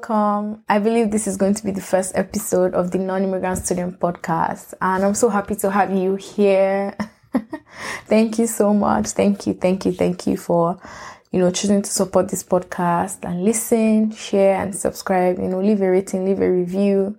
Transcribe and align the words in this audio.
welcome. 0.00 0.62
I 0.68 0.78
believe 0.78 1.10
this 1.10 1.26
is 1.26 1.36
going 1.36 1.54
to 1.54 1.64
be 1.64 1.72
the 1.72 1.82
first 1.82 2.12
episode 2.14 2.72
of 2.74 2.90
the 2.90 2.98
Non 2.98 3.22
Immigrant 3.22 3.58
Student 3.58 4.00
Podcast, 4.00 4.72
and 4.80 5.04
I'm 5.04 5.14
so 5.14 5.28
happy 5.28 5.54
to 5.56 5.70
have 5.70 5.94
you 5.94 6.14
here. 6.16 6.96
thank 8.06 8.38
you 8.38 8.46
so 8.46 8.72
much. 8.72 9.08
Thank 9.08 9.46
you, 9.46 9.52
thank 9.52 9.84
you, 9.84 9.92
thank 9.92 10.26
you 10.26 10.38
for 10.38 10.80
you 11.32 11.40
know 11.40 11.50
choosing 11.50 11.82
to 11.82 11.90
support 11.90 12.28
this 12.28 12.42
podcast 12.42 13.24
and 13.28 13.44
listen, 13.44 14.10
share, 14.12 14.62
and 14.62 14.74
subscribe. 14.74 15.38
You 15.38 15.48
know, 15.48 15.60
leave 15.60 15.82
a 15.82 15.90
rating, 15.90 16.24
leave 16.24 16.40
a 16.40 16.50
review, 16.50 17.18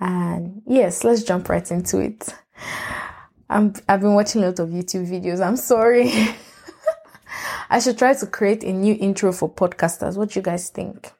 and 0.00 0.62
yes, 0.66 1.04
let's 1.04 1.22
jump 1.22 1.48
right 1.48 1.70
into 1.70 1.98
it. 2.00 2.34
I'm, 3.48 3.72
I've 3.88 4.00
been 4.00 4.14
watching 4.14 4.42
a 4.42 4.46
lot 4.46 4.58
of 4.58 4.70
YouTube 4.70 5.08
videos. 5.08 5.46
I'm 5.46 5.56
sorry. 5.56 6.12
I 7.70 7.78
should 7.78 7.98
try 7.98 8.14
to 8.14 8.26
create 8.26 8.64
a 8.64 8.72
new 8.72 8.96
intro 8.98 9.32
for 9.32 9.48
podcasters. 9.48 10.16
What 10.16 10.30
do 10.30 10.40
you 10.40 10.42
guys 10.42 10.70
think? 10.70 11.12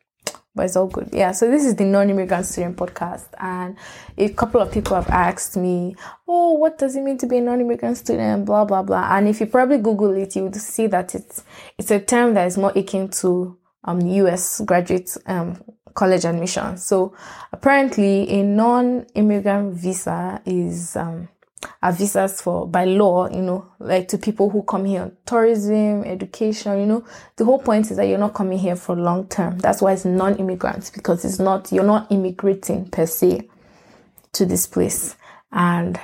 But 0.57 0.65
it's 0.65 0.77
all 0.77 0.87
good. 0.87 1.11
Yeah. 1.13 1.33
So 1.33 1.51
this 1.51 1.67
is 1.67 1.77
the 1.77 1.85
non-immigrant 1.85 2.47
student 2.47 2.79
podcast, 2.79 3.27
and 3.39 3.77
a 4.17 4.31
couple 4.31 4.61
of 4.63 4.73
people 4.73 4.97
have 4.97 5.09
asked 5.11 5.57
me, 5.57 5.95
"Oh, 6.27 6.53
what 6.53 6.79
does 6.79 6.97
it 6.97 7.03
mean 7.03 7.19
to 7.19 7.27
be 7.27 7.37
a 7.37 7.43
non-immigrant 7.43 7.99
student?" 7.99 8.47
Blah 8.47 8.65
blah 8.65 8.83
blah. 8.83 9.07
And 9.11 9.29
if 9.29 9.39
you 9.39 9.47
probably 9.47 9.77
Google 9.79 10.17
it, 10.17 10.35
you 10.35 10.45
would 10.45 10.57
see 10.57 10.87
that 10.87 11.15
it's 11.15 11.45
it's 11.77 11.91
a 11.91 12.01
term 12.01 12.33
that 12.35 12.47
is 12.47 12.57
more 12.57 12.73
akin 12.75 13.09
to 13.21 13.57
um 13.85 14.01
U.S. 14.01 14.63
graduate 14.65 15.15
um 15.27 15.63
college 15.95 16.25
admission. 16.25 16.79
So 16.79 17.15
apparently, 17.53 18.29
a 18.31 18.43
non-immigrant 18.43 19.75
visa 19.75 20.41
is 20.47 20.97
um 20.97 21.29
are 21.83 21.93
visas 21.93 22.41
for 22.41 22.67
by 22.67 22.85
law, 22.85 23.29
you 23.31 23.43
know, 23.43 23.67
like 23.79 24.09
to 24.09 24.19
people 24.19 24.51
who 24.51 24.63
come 24.63 24.85
here 24.85 25.03
on 25.03 25.17
tourism, 25.27 26.05
education, 26.05 26.79
you 26.79 26.87
know. 26.87 27.05
The 27.37 27.45
whole 27.45 27.59
point 27.59 27.91
is 27.91 27.97
that 27.97 28.07
you're 28.07 28.19
not 28.19 28.35
coming 28.35 28.59
here 28.59 28.77
for 28.77 28.97
long 28.97 29.29
term. 29.29 29.59
That's 29.59 29.83
why 29.83 29.93
it's 29.93 30.05
non-immigrants 30.05 30.91
because 30.91 31.25
it's 31.25 31.39
not 31.39 31.73
you're 31.73 31.85
not 31.85 32.11
immigrating 32.11 32.89
per 32.89 33.07
se 33.07 33.49
to 34.33 34.47
this 34.47 34.67
place. 34.67 35.17
And 35.53 35.99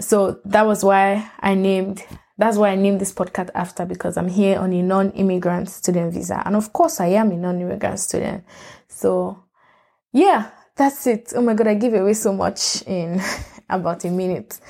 so 0.00 0.40
that 0.44 0.66
was 0.66 0.84
why 0.84 1.30
I 1.40 1.54
named 1.54 2.04
that's 2.36 2.56
why 2.56 2.70
I 2.70 2.74
named 2.76 3.00
this 3.00 3.12
podcast 3.12 3.50
after 3.54 3.86
because 3.86 4.16
I'm 4.16 4.28
here 4.28 4.58
on 4.58 4.72
a 4.72 4.82
non-immigrant 4.82 5.68
student 5.70 6.12
visa. 6.12 6.42
And 6.44 6.56
of 6.56 6.72
course 6.72 7.00
I 7.00 7.06
am 7.06 7.30
a 7.30 7.36
non-immigrant 7.36 8.00
student. 8.00 8.44
So 8.88 9.44
yeah, 10.12 10.50
that's 10.76 11.06
it. 11.06 11.32
Oh 11.36 11.42
my 11.42 11.54
god, 11.54 11.68
I 11.68 11.74
give 11.74 11.94
away 11.94 12.14
so 12.14 12.32
much 12.32 12.82
in 12.82 13.20
about 13.68 14.04
a 14.04 14.10
minute. 14.10 14.60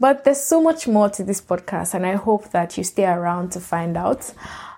But 0.00 0.24
there's 0.24 0.40
so 0.40 0.60
much 0.62 0.86
more 0.86 1.08
to 1.10 1.24
this 1.24 1.40
podcast, 1.40 1.94
and 1.94 2.06
I 2.06 2.14
hope 2.14 2.50
that 2.50 2.76
you 2.78 2.84
stay 2.84 3.06
around 3.06 3.52
to 3.52 3.60
find 3.60 3.96
out. 3.96 4.32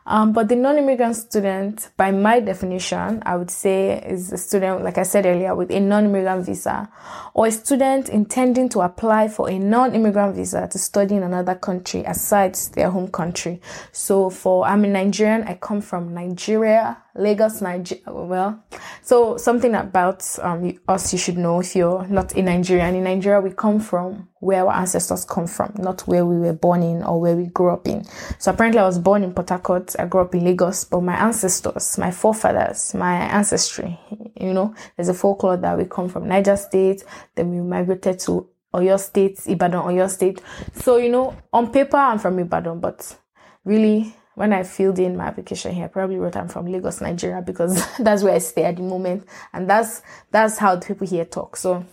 Um, 0.06 0.32
but 0.32 0.48
the 0.48 0.56
non-immigrant 0.56 1.14
student, 1.14 1.90
by 1.96 2.10
my 2.10 2.40
definition, 2.40 3.22
I 3.24 3.36
would 3.36 3.50
say 3.50 4.02
is 4.04 4.32
a 4.32 4.38
student, 4.38 4.82
like 4.82 4.98
I 4.98 5.04
said 5.04 5.24
earlier, 5.24 5.54
with 5.54 5.70
a 5.70 5.78
non-immigrant 5.78 6.46
visa, 6.46 6.90
or 7.32 7.46
a 7.46 7.52
student 7.52 8.08
intending 8.08 8.68
to 8.70 8.80
apply 8.80 9.28
for 9.28 9.48
a 9.48 9.58
non-immigrant 9.58 10.34
visa 10.34 10.66
to 10.68 10.78
study 10.78 11.14
in 11.14 11.22
another 11.22 11.54
country 11.54 12.02
aside 12.04 12.54
their 12.74 12.90
home 12.90 13.08
country. 13.08 13.60
So 13.92 14.30
for, 14.30 14.66
I'm 14.66 14.84
a 14.84 14.88
Nigerian, 14.88 15.44
I 15.44 15.54
come 15.54 15.80
from 15.80 16.12
Nigeria, 16.12 16.96
Lagos, 17.14 17.60
Nigeria. 17.60 18.02
Well, 18.06 18.64
so 19.02 19.36
something 19.36 19.74
about 19.74 20.24
um, 20.42 20.78
us 20.88 21.12
you 21.12 21.18
should 21.18 21.38
know 21.38 21.60
if 21.60 21.74
you're 21.74 22.06
not 22.06 22.36
in 22.36 22.44
Nigeria. 22.46 22.84
And 22.84 22.96
in 22.96 23.04
Nigeria, 23.04 23.40
we 23.40 23.50
come 23.50 23.80
from 23.80 24.28
where 24.40 24.66
our 24.66 24.72
ancestors 24.74 25.24
come 25.24 25.46
from, 25.46 25.74
not 25.78 26.02
where 26.02 26.24
we 26.24 26.38
were 26.38 26.52
born 26.52 26.82
in 26.82 27.02
or 27.02 27.20
where 27.20 27.36
we 27.36 27.46
grew 27.46 27.70
up 27.70 27.86
in. 27.86 28.04
So 28.38 28.52
apparently, 28.52 28.80
I 28.80 28.86
was 28.86 28.98
born 28.98 29.24
in 29.24 29.32
Port 29.34 29.48
Harcourt. 29.48 29.96
I 29.98 30.06
grew 30.06 30.20
up 30.22 30.34
in 30.34 30.44
Lagos, 30.44 30.84
but 30.84 31.00
my 31.02 31.16
ancestors, 31.16 31.98
my 31.98 32.10
forefathers, 32.10 32.94
my 32.94 33.16
ancestry, 33.16 33.98
you 34.40 34.52
know, 34.52 34.74
there's 34.96 35.08
a 35.08 35.14
folklore 35.14 35.56
that 35.56 35.76
we 35.76 35.84
come 35.84 36.08
from 36.08 36.28
Niger 36.28 36.56
State. 36.56 37.04
Then 37.34 37.50
we 37.50 37.60
migrated 37.60 38.20
to 38.20 38.48
Oyo 38.72 38.98
State, 39.00 39.40
Ibadan, 39.46 39.82
Oyo 39.82 40.08
State. 40.08 40.40
So 40.74 40.96
you 40.96 41.08
know, 41.08 41.36
on 41.52 41.72
paper, 41.72 41.96
I'm 41.96 42.18
from 42.18 42.38
Ibadan, 42.38 42.80
but 42.80 43.16
really 43.64 44.14
when 44.40 44.54
I 44.54 44.62
filled 44.62 44.98
in 44.98 45.18
my 45.18 45.24
application 45.26 45.74
here, 45.74 45.84
I 45.84 45.88
probably 45.88 46.16
wrote 46.16 46.34
I'm 46.34 46.48
from 46.48 46.64
Lagos, 46.64 47.02
Nigeria, 47.02 47.42
because 47.42 47.74
that's 47.98 48.22
where 48.22 48.32
I 48.32 48.38
stay 48.38 48.64
at 48.64 48.76
the 48.76 48.82
moment, 48.82 49.28
and 49.52 49.68
that's 49.68 50.00
that's 50.30 50.56
how 50.56 50.76
the 50.76 50.86
people 50.86 51.06
here 51.06 51.26
talk. 51.26 51.58
So 51.58 51.84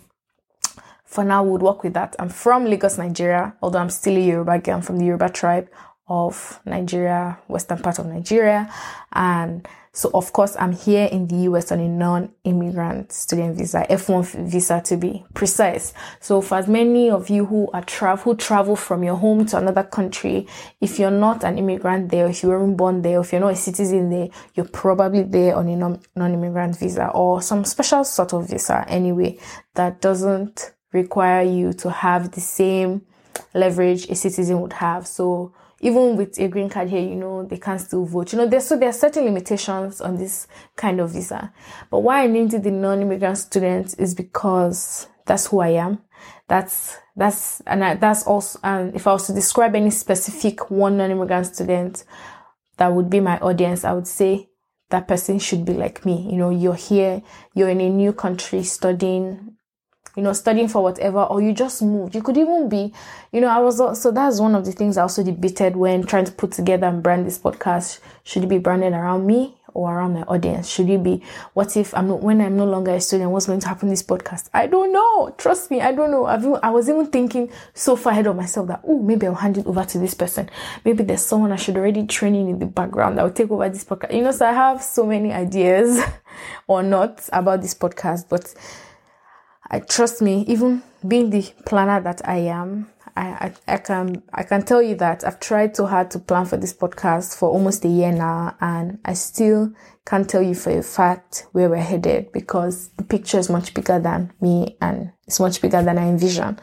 for 1.04 1.26
now, 1.26 1.44
we'll 1.44 1.58
work 1.60 1.84
with 1.84 1.94
that. 1.96 2.16
I'm 2.18 2.30
from 2.30 2.64
Lagos, 2.64 2.98
Nigeria, 2.98 3.54
although 3.62 3.80
I'm 3.80 3.90
still 3.90 4.16
a 4.16 4.22
Yoruba 4.22 4.60
girl. 4.60 4.76
I'm 4.76 4.82
from 4.82 4.98
the 4.98 5.04
Yoruba 5.04 5.28
tribe 5.28 5.68
of 6.08 6.62
Nigeria, 6.64 7.38
western 7.50 7.80
part 7.80 8.00
of 8.00 8.06
Nigeria, 8.06 8.74
and 9.12 9.68
so 9.98 10.12
of 10.14 10.32
course, 10.32 10.56
I'm 10.60 10.74
here 10.74 11.10
in 11.12 11.26
the 11.26 11.38
US 11.50 11.72
on 11.72 11.80
a 11.80 11.88
non-immigrant 11.90 13.12
student 13.12 13.58
visa, 13.58 13.84
F1 13.90 14.48
visa 14.48 14.80
to 14.86 14.96
be 14.96 15.26
precise. 15.34 15.92
So 16.20 16.40
for 16.40 16.60
as 16.60 16.68
many 16.68 17.10
of 17.10 17.32
you 17.32 17.46
who 17.46 17.68
are 17.74 17.84
travel, 17.84 18.24
who 18.24 18.36
travel 18.38 18.76
from 18.76 19.04
your 19.04 19.16
home 19.16 19.48
to 19.48 19.58
another 19.58 19.82
country, 19.82 20.46
if 20.80 21.00
you're 21.00 21.10
not 21.10 21.44
an 21.44 21.58
immigrant 21.58 22.12
there, 22.12 22.28
if 22.28 22.44
you 22.44 22.50
weren't 22.50 22.78
born 22.78 23.02
there, 23.02 23.20
if 23.22 23.32
you're 23.32 23.42
not 23.42 23.54
a 23.54 23.56
citizen 23.56 24.12
there, 24.12 24.30
you're 24.54 24.68
probably 24.68 25.24
there 25.24 25.56
on 25.56 25.68
a 25.68 25.76
non-immigrant 26.16 26.78
visa 26.78 27.08
or 27.16 27.42
some 27.42 27.66
special 27.66 28.04
sort 28.04 28.34
of 28.34 28.48
visa 28.48 28.86
anyway 28.88 29.40
that 29.74 30.00
doesn't 30.00 30.74
require 30.94 31.42
you 31.42 31.74
to 31.74 31.90
have 31.90 32.34
the 32.34 32.42
same 32.42 33.02
leverage 33.56 34.08
a 34.12 34.16
citizen 34.16 34.62
would 34.62 34.74
have. 34.74 35.08
So 35.08 35.56
even 35.80 36.18
with 36.18 36.40
a 36.40 36.48
green 36.48 36.70
card 36.70 36.90
here, 36.90 37.02
you 37.02 37.16
know, 37.16 37.44
they 37.44 37.58
can 37.58 37.78
still 37.78 38.06
vote. 38.06 38.34
You 38.34 38.40
know, 38.40 38.48
there's 38.48 38.66
so 38.66 38.78
there 38.78 38.90
are 38.90 38.94
certain 38.94 39.26
limitations 39.26 40.02
on 40.02 40.18
this 40.18 40.48
kind 40.76 41.00
of 41.00 41.12
visa. 41.12 41.54
But 41.92 42.00
why 42.00 42.24
I 42.24 42.28
named 42.28 42.54
it 42.54 42.64
the 42.64 42.72
non-immigrant 42.72 43.38
student 43.38 43.96
is 44.00 44.16
because 44.16 45.08
that's 45.26 45.48
who 45.48 45.60
I 45.60 45.70
am. 45.70 46.00
That's 46.48 46.98
that's 47.16 47.62
and 47.62 47.84
I, 47.84 47.96
that's 47.96 48.26
also 48.26 48.60
and 48.64 48.96
if 48.96 49.06
I 49.06 49.14
was 49.14 49.28
to 49.28 49.34
describe 49.34 49.76
any 49.76 49.92
specific 49.92 50.72
one 50.72 50.98
non-immigrant 50.98 51.48
student 51.48 52.06
that 52.78 52.94
would 52.94 53.10
be 53.10 53.20
my 53.20 53.38
audience, 53.40 53.84
I 53.84 53.94
would 53.94 54.08
say 54.08 54.50
that 54.90 55.08
person 55.08 55.38
should 55.38 55.66
be 55.66 55.74
like 55.74 56.06
me. 56.06 56.28
You 56.32 56.38
know, 56.38 56.50
you're 56.50 56.76
here, 56.76 57.22
you're 57.54 57.70
in 57.70 57.82
a 57.82 57.90
new 57.90 58.14
country 58.14 58.64
studying 58.64 59.57
you 60.18 60.24
know, 60.24 60.34
studying 60.34 60.68
for 60.68 60.82
whatever, 60.82 61.24
or 61.24 61.42
you 61.42 61.54
just 61.54 61.84
moved. 61.84 62.16
You 62.16 62.24
could 62.24 62.38
even 62.38 62.68
be, 62.68 62.92
you 63.32 63.40
know, 63.40 63.48
I 63.48 63.60
was, 63.60 64.02
so 64.02 64.10
that's 64.10 64.40
one 64.40 64.56
of 64.56 64.66
the 64.66 64.72
things 64.72 64.98
I 64.98 65.04
also 65.04 65.24
debated 65.24 65.76
when 65.76 66.04
trying 66.04 66.26
to 66.26 66.32
put 66.32 66.52
together 66.52 66.88
and 66.88 67.04
brand 67.04 67.28
this 67.28 67.38
podcast. 67.38 68.00
Should 68.24 68.44
it 68.44 68.48
be 68.48 68.58
branded 68.58 68.94
around 68.94 69.28
me 69.28 69.56
or 69.76 69.94
around 69.94 70.16
my 70.16 70.24
audience? 70.24 70.68
Should 70.68 70.90
it 70.90 71.04
be, 71.04 71.22
what 71.54 71.78
if 71.78 71.94
I'm 71.94 72.08
not, 72.08 72.22
when 72.22 72.42
I'm 72.42 72.58
no 72.58 72.66
longer 72.66 72.96
a 72.96 73.00
student, 73.00 73.30
what's 73.30 73.46
going 73.46 73.60
to 73.60 73.68
happen 73.68 73.90
this 73.90 74.02
podcast? 74.02 74.50
I 74.56 74.66
don't 74.66 74.92
know. 74.92 75.36
Trust 75.38 75.70
me, 75.70 75.82
I 75.82 75.92
don't 75.92 76.10
know. 76.10 76.26
I've, 76.26 76.48
I 76.64 76.72
was 76.72 76.90
even 76.90 77.06
thinking 77.06 77.52
so 77.76 77.96
far 77.96 78.14
ahead 78.14 78.26
of 78.26 78.36
myself 78.36 78.70
that, 78.70 78.82
oh, 78.88 78.98
maybe 78.98 79.28
I'll 79.28 79.36
hand 79.36 79.60
it 79.60 79.68
over 79.68 79.86
to 79.86 80.00
this 80.00 80.16
person. 80.16 80.50
Maybe 80.84 81.04
there's 81.04 81.24
someone 81.24 81.52
I 81.52 81.58
should 81.58 81.78
already 81.78 82.08
training 82.08 82.50
in 82.50 82.58
the 82.58 82.66
background 82.66 83.20
that 83.20 83.24
will 83.24 83.30
take 83.30 83.52
over 83.52 83.70
this 83.70 83.84
podcast. 83.84 84.16
You 84.16 84.24
know, 84.24 84.32
so 84.32 84.48
I 84.48 84.54
have 84.54 84.82
so 84.82 85.06
many 85.06 85.32
ideas 85.32 86.04
or 86.68 86.82
not 86.82 87.30
about 87.32 87.62
this 87.62 87.76
podcast, 87.76 88.26
but 88.30 88.52
I 89.70 89.80
trust 89.80 90.22
me, 90.22 90.46
even 90.48 90.82
being 91.08 91.30
the 91.30 91.52
planner 91.66 92.02
that 92.02 92.28
I 92.28 92.38
am, 92.38 92.90
I, 93.18 93.54
I, 93.68 93.74
I, 93.74 93.78
can 93.78 94.22
I 94.32 94.44
can 94.44 94.64
tell 94.64 94.82
you 94.82 94.96
that 94.96 95.26
I've 95.26 95.40
tried 95.40 95.76
so 95.76 95.88
hard 95.88 96.12
to 96.12 96.20
plan 96.20 96.46
for 96.46 96.56
this 96.58 96.74
podcast 96.74 97.36
for 97.36 97.50
almost 97.50 97.84
a 97.84 97.88
year 97.88 98.12
now, 98.12 98.56
and 98.62 99.00
I 99.04 99.14
still 99.14 99.74
can't 100.06 100.30
tell 100.30 100.42
you 100.42 100.54
for 100.54 100.70
a 100.70 100.84
fact 100.84 101.48
where 101.52 101.70
we're 101.70 101.78
headed 101.78 102.32
because 102.32 102.90
the 102.90 103.04
picture 103.04 103.40
is 103.40 103.50
much 103.50 103.74
bigger 103.74 104.00
than 104.00 104.32
me 104.40 104.78
and 104.82 105.12
it's 105.26 105.40
much 105.40 105.62
bigger 105.62 105.82
than 105.82 105.98
I 105.98 106.08
envision. 106.08 106.60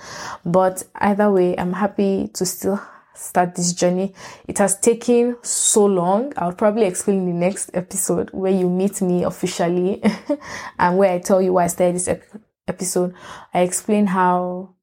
But 0.47 0.85
either 0.95 1.31
way, 1.31 1.59
I'm 1.59 1.75
happy 1.75 2.29
to 2.35 2.47
still 2.47 2.81
start 3.15 3.55
this 3.55 3.75
journey. 3.75 4.15
It 4.49 4.59
has 4.59 4.79
taken 4.79 5.37
so 5.43 5.85
long. 5.85 6.33
I'll 6.37 6.55
probably 6.55 6.85
explain 6.85 7.19
in 7.19 7.27
the 7.27 7.47
next 7.47 7.71
episode 7.75 8.31
where 8.31 8.53
you 8.53 8.71
meet 8.71 9.03
me 9.03 9.25
officially 9.25 10.03
and 10.79 10.97
where 10.97 11.12
I 11.12 11.19
tell 11.19 11.43
you 11.43 11.53
why 11.53 11.65
I 11.65 11.67
started 11.67 11.97
this 11.97 12.09
episode 12.09 12.41
episode, 12.67 13.15
I 13.53 13.61
explained 13.61 14.11
how 14.11 14.75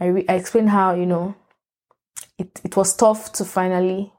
I, 0.00 0.06
re- 0.06 0.26
I 0.28 0.34
explained 0.34 0.70
how 0.70 0.94
you 0.94 1.06
know 1.06 1.34
it 2.38 2.60
it 2.64 2.76
was 2.76 2.94
tough 2.94 3.32
to 3.34 3.44
finally 3.44 4.12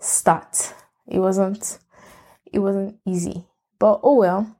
start. 0.00 0.74
It 1.06 1.18
wasn't 1.18 1.78
it 2.52 2.58
wasn't 2.58 2.98
easy, 3.06 3.44
but 3.78 4.00
oh 4.02 4.16
well. 4.16 4.52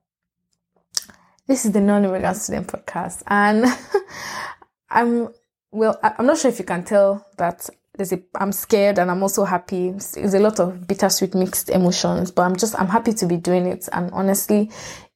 This 1.47 1.65
is 1.65 1.71
the 1.71 1.81
non-immigrant 1.81 2.37
student 2.37 2.67
podcast, 2.67 3.23
and 3.29 3.67
I'm 4.91 5.29
well. 5.71 5.99
I'm 6.03 6.27
not 6.27 6.39
sure 6.39 6.51
if 6.51 6.59
you 6.59 6.65
can 6.65 6.83
tell 6.83 7.25
that 7.39 7.69
there's 7.97 8.13
a 8.13 8.21
I'm 8.35 8.53
scared 8.53 8.99
and 8.99 9.11
I'm 9.11 9.23
also 9.23 9.45
happy. 9.45 9.91
There's 9.91 10.35
a 10.35 10.41
lot 10.41 10.59
of 10.61 10.87
bittersweet 10.87 11.35
mixed 11.35 11.71
emotions, 11.71 12.31
but 12.31 12.43
I'm 12.43 12.57
just 12.57 12.79
I'm 12.79 12.89
happy 12.89 13.13
to 13.15 13.27
be 13.27 13.37
doing 13.37 13.67
it. 13.67 13.89
And 13.93 14.11
honestly, 14.13 14.71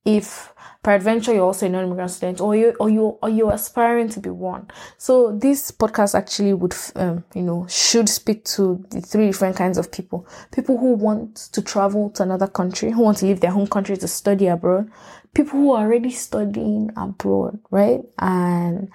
if 0.04 0.52
peradventure 0.82 1.34
you're 1.34 1.44
also 1.44 1.66
a 1.66 1.68
non-immigrant 1.68 2.10
student 2.10 2.40
or 2.40 2.56
you 2.56 2.74
or 2.80 2.88
you 2.88 3.18
or 3.22 3.28
you're 3.28 3.52
aspiring 3.52 4.08
to 4.08 4.20
be 4.20 4.30
one. 4.30 4.68
So 4.96 5.36
this 5.36 5.70
podcast 5.70 6.14
actually 6.14 6.54
would 6.54 6.74
um, 6.96 7.24
you 7.34 7.42
know 7.42 7.66
should 7.68 8.08
speak 8.08 8.44
to 8.56 8.84
the 8.90 9.00
three 9.00 9.26
different 9.26 9.56
kinds 9.56 9.78
of 9.78 9.92
people. 9.92 10.26
People 10.52 10.78
who 10.78 10.94
want 10.94 11.36
to 11.52 11.62
travel 11.62 12.10
to 12.10 12.22
another 12.22 12.46
country 12.46 12.90
who 12.90 13.02
want 13.02 13.18
to 13.18 13.26
leave 13.26 13.40
their 13.40 13.50
home 13.50 13.66
country 13.66 13.96
to 13.96 14.08
study 14.08 14.46
abroad. 14.46 14.90
People 15.34 15.60
who 15.60 15.72
are 15.72 15.84
already 15.84 16.10
studying 16.10 16.90
abroad 16.96 17.58
right? 17.70 18.00
And 18.18 18.90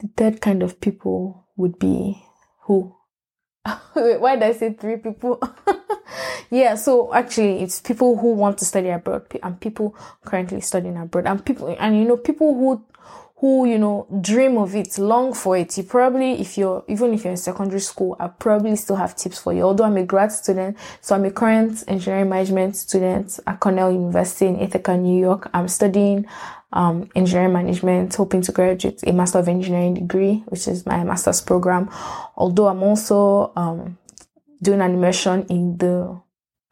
the 0.00 0.08
third 0.16 0.40
kind 0.40 0.62
of 0.62 0.80
people 0.80 1.46
would 1.56 1.78
be 1.78 2.22
who? 2.62 2.96
Why 3.92 4.34
did 4.34 4.42
i 4.42 4.52
say 4.52 4.72
three 4.72 4.96
people 4.96 5.40
yeah 6.52 6.74
so 6.76 7.12
actually 7.14 7.62
it's 7.62 7.80
people 7.80 8.16
who 8.18 8.34
want 8.34 8.58
to 8.58 8.64
study 8.64 8.90
abroad 8.90 9.26
and 9.42 9.60
people 9.60 9.96
currently 10.24 10.60
studying 10.60 10.96
abroad. 10.96 11.26
And 11.26 11.44
people 11.44 11.74
and 11.78 11.96
you 11.96 12.04
know 12.04 12.16
people 12.16 12.54
who 12.54 12.84
who 13.36 13.66
you 13.66 13.76
know 13.76 14.06
dream 14.20 14.56
of 14.56 14.76
it 14.76 14.98
long 14.98 15.34
for 15.34 15.56
it. 15.56 15.76
You 15.76 15.82
probably 15.82 16.40
if 16.40 16.56
you're 16.56 16.84
even 16.86 17.12
if 17.12 17.24
you're 17.24 17.32
in 17.32 17.36
secondary 17.36 17.80
school 17.80 18.16
i 18.20 18.28
probably 18.28 18.76
still 18.76 18.96
have 18.96 19.16
tips 19.16 19.40
for 19.40 19.52
you. 19.52 19.62
Although 19.62 19.84
i'm 19.84 19.96
a 19.96 20.04
grad 20.04 20.30
student 20.30 20.76
so 21.00 21.16
i'm 21.16 21.24
a 21.24 21.30
current 21.30 21.82
engineering 21.88 22.28
management 22.28 22.76
student 22.76 23.40
at 23.46 23.58
cornell 23.58 23.90
university 23.90 24.46
in 24.46 24.60
ithaca 24.60 24.96
new 24.96 25.18
york. 25.18 25.50
I'm 25.54 25.68
studying 25.68 26.26
um, 26.74 27.10
engineering 27.14 27.52
management 27.52 28.14
hoping 28.14 28.42
to 28.42 28.52
graduate 28.52 29.02
a 29.06 29.12
master 29.12 29.38
of 29.38 29.48
engineering 29.48 29.94
degree 29.94 30.44
which 30.46 30.68
is 30.68 30.86
my 30.86 31.02
master's 31.02 31.40
program. 31.40 31.90
Although 32.36 32.68
i'm 32.68 32.82
also 32.82 33.52
um, 33.56 33.98
doing 34.62 34.80
an 34.80 34.92
immersion 34.92 35.46
in 35.48 35.78
the 35.78 36.20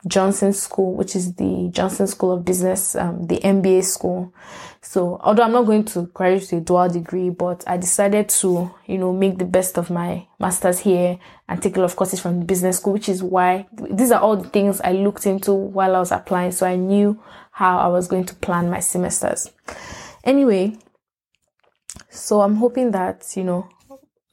Johnson 0.06 0.52
School, 0.52 0.94
which 0.94 1.14
is 1.14 1.35
the 1.35 1.69
Johnson 1.73 2.06
School 2.06 2.32
of 2.32 2.44
Business, 2.44 2.97
um, 2.97 3.26
the 3.26 3.38
MBA 3.38 3.85
school. 3.85 4.32
So, 4.81 5.19
although 5.23 5.43
I'm 5.43 5.52
not 5.52 5.67
going 5.67 5.85
to 5.87 6.02
graduate 6.14 6.52
with 6.52 6.62
a 6.62 6.64
dual 6.64 6.88
degree, 6.88 7.29
but 7.29 7.62
I 7.67 7.76
decided 7.76 8.31
to, 8.31 8.75
you 8.87 8.97
know, 8.97 9.12
make 9.12 9.38
the 9.38 9.44
best 9.44 9.76
of 9.76 9.91
my 9.91 10.26
master's 10.38 10.79
here 10.79 11.19
and 11.49 11.62
take 11.62 11.76
a 11.76 11.81
lot 11.81 11.87
of 11.87 11.97
courses 11.97 12.20
from 12.20 12.41
the 12.41 12.47
business 12.47 12.79
school, 12.79 12.94
which 12.94 13.08
is 13.08 13.23
why 13.23 13.67
these 13.91 14.11
are 14.11 14.20
all 14.20 14.37
the 14.37 14.49
things 14.49 14.81
I 14.81 14.93
looked 14.93 15.26
into 15.26 15.52
while 15.52 15.94
I 15.94 15.99
was 15.99 16.12
applying. 16.12 16.53
So 16.53 16.67
I 16.67 16.76
knew 16.76 17.23
how 17.53 17.79
I 17.79 17.88
was 17.88 18.08
going 18.08 18.25
to 18.25 18.35
plan 18.35 18.70
my 18.70 18.81
semesters. 18.81 19.50
Anyway, 20.25 20.76
so 22.08 22.41
I'm 22.41 22.56
hoping 22.56 22.93
that, 22.93 23.26
you 23.37 23.44
know, 23.44 23.69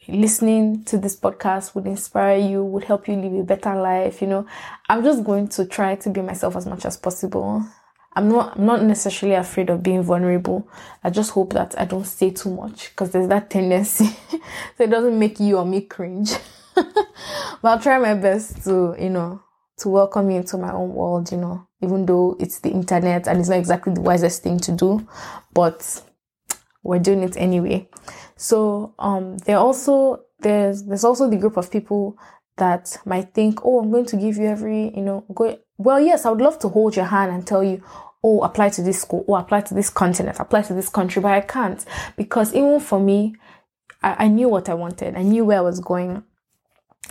listening 0.07 0.83
to 0.85 0.97
this 0.97 1.15
podcast 1.15 1.75
would 1.75 1.85
inspire 1.85 2.37
you, 2.37 2.63
would 2.63 2.83
help 2.85 3.07
you 3.07 3.15
live 3.15 3.33
a 3.33 3.43
better 3.43 3.75
life. 3.75 4.21
You 4.21 4.27
know, 4.27 4.47
I'm 4.89 5.03
just 5.03 5.23
going 5.23 5.47
to 5.49 5.65
try 5.65 5.95
to 5.95 6.09
be 6.09 6.21
myself 6.21 6.55
as 6.55 6.65
much 6.65 6.85
as 6.85 6.97
possible. 6.97 7.65
I'm 8.13 8.29
not 8.29 8.57
I'm 8.57 8.65
not 8.65 8.81
necessarily 8.81 9.35
afraid 9.35 9.69
of 9.69 9.83
being 9.83 10.01
vulnerable. 10.01 10.67
I 11.03 11.11
just 11.11 11.31
hope 11.31 11.53
that 11.53 11.79
I 11.79 11.85
don't 11.85 12.05
say 12.05 12.31
too 12.31 12.49
much 12.49 12.89
because 12.89 13.11
there's 13.11 13.27
that 13.27 13.49
tendency 13.49 14.05
so 14.77 14.83
it 14.83 14.89
doesn't 14.89 15.19
make 15.19 15.39
you 15.39 15.57
or 15.57 15.65
me 15.65 15.81
cringe. 15.81 16.31
but 16.75 17.05
I'll 17.63 17.79
try 17.79 17.99
my 17.99 18.15
best 18.15 18.63
to, 18.63 18.95
you 18.99 19.09
know, 19.09 19.41
to 19.77 19.89
welcome 19.89 20.31
you 20.31 20.37
into 20.37 20.57
my 20.57 20.71
own 20.71 20.93
world, 20.93 21.31
you 21.31 21.37
know, 21.37 21.67
even 21.81 22.05
though 22.05 22.35
it's 22.39 22.59
the 22.59 22.71
internet 22.71 23.27
and 23.27 23.39
it's 23.39 23.49
not 23.49 23.59
exactly 23.59 23.93
the 23.93 24.01
wisest 24.01 24.41
thing 24.41 24.59
to 24.61 24.71
do, 24.71 25.07
but 25.53 26.03
we're 26.83 26.99
doing 26.99 27.21
it 27.21 27.37
anyway. 27.37 27.87
So 28.37 28.93
um, 28.99 29.37
there 29.39 29.57
also 29.57 30.23
there's 30.39 30.83
there's 30.83 31.03
also 31.03 31.29
the 31.29 31.37
group 31.37 31.57
of 31.57 31.71
people 31.71 32.17
that 32.57 32.97
might 33.05 33.33
think, 33.33 33.65
oh, 33.65 33.79
I'm 33.79 33.91
going 33.91 34.05
to 34.05 34.17
give 34.17 34.37
you 34.37 34.45
every 34.45 34.95
you 34.95 35.01
know 35.01 35.25
go. 35.33 35.59
Well, 35.77 35.99
yes, 35.99 36.25
I 36.25 36.31
would 36.31 36.41
love 36.41 36.57
to 36.59 36.69
hold 36.69 36.95
your 36.95 37.05
hand 37.05 37.31
and 37.31 37.45
tell 37.45 37.63
you, 37.63 37.83
oh, 38.23 38.41
apply 38.41 38.69
to 38.69 38.81
this 38.81 39.01
school, 39.01 39.23
or 39.27 39.39
apply 39.39 39.61
to 39.61 39.73
this 39.73 39.89
continent, 39.89 40.39
apply 40.39 40.63
to 40.63 40.73
this 40.73 40.89
country, 40.89 41.21
but 41.21 41.31
I 41.31 41.41
can't 41.41 41.83
because 42.15 42.53
even 42.53 42.79
for 42.79 42.99
me, 42.99 43.35
I, 44.01 44.25
I 44.25 44.27
knew 44.27 44.49
what 44.49 44.69
I 44.69 44.73
wanted, 44.73 45.15
I 45.15 45.23
knew 45.23 45.45
where 45.45 45.59
I 45.59 45.61
was 45.61 45.79
going, 45.79 46.23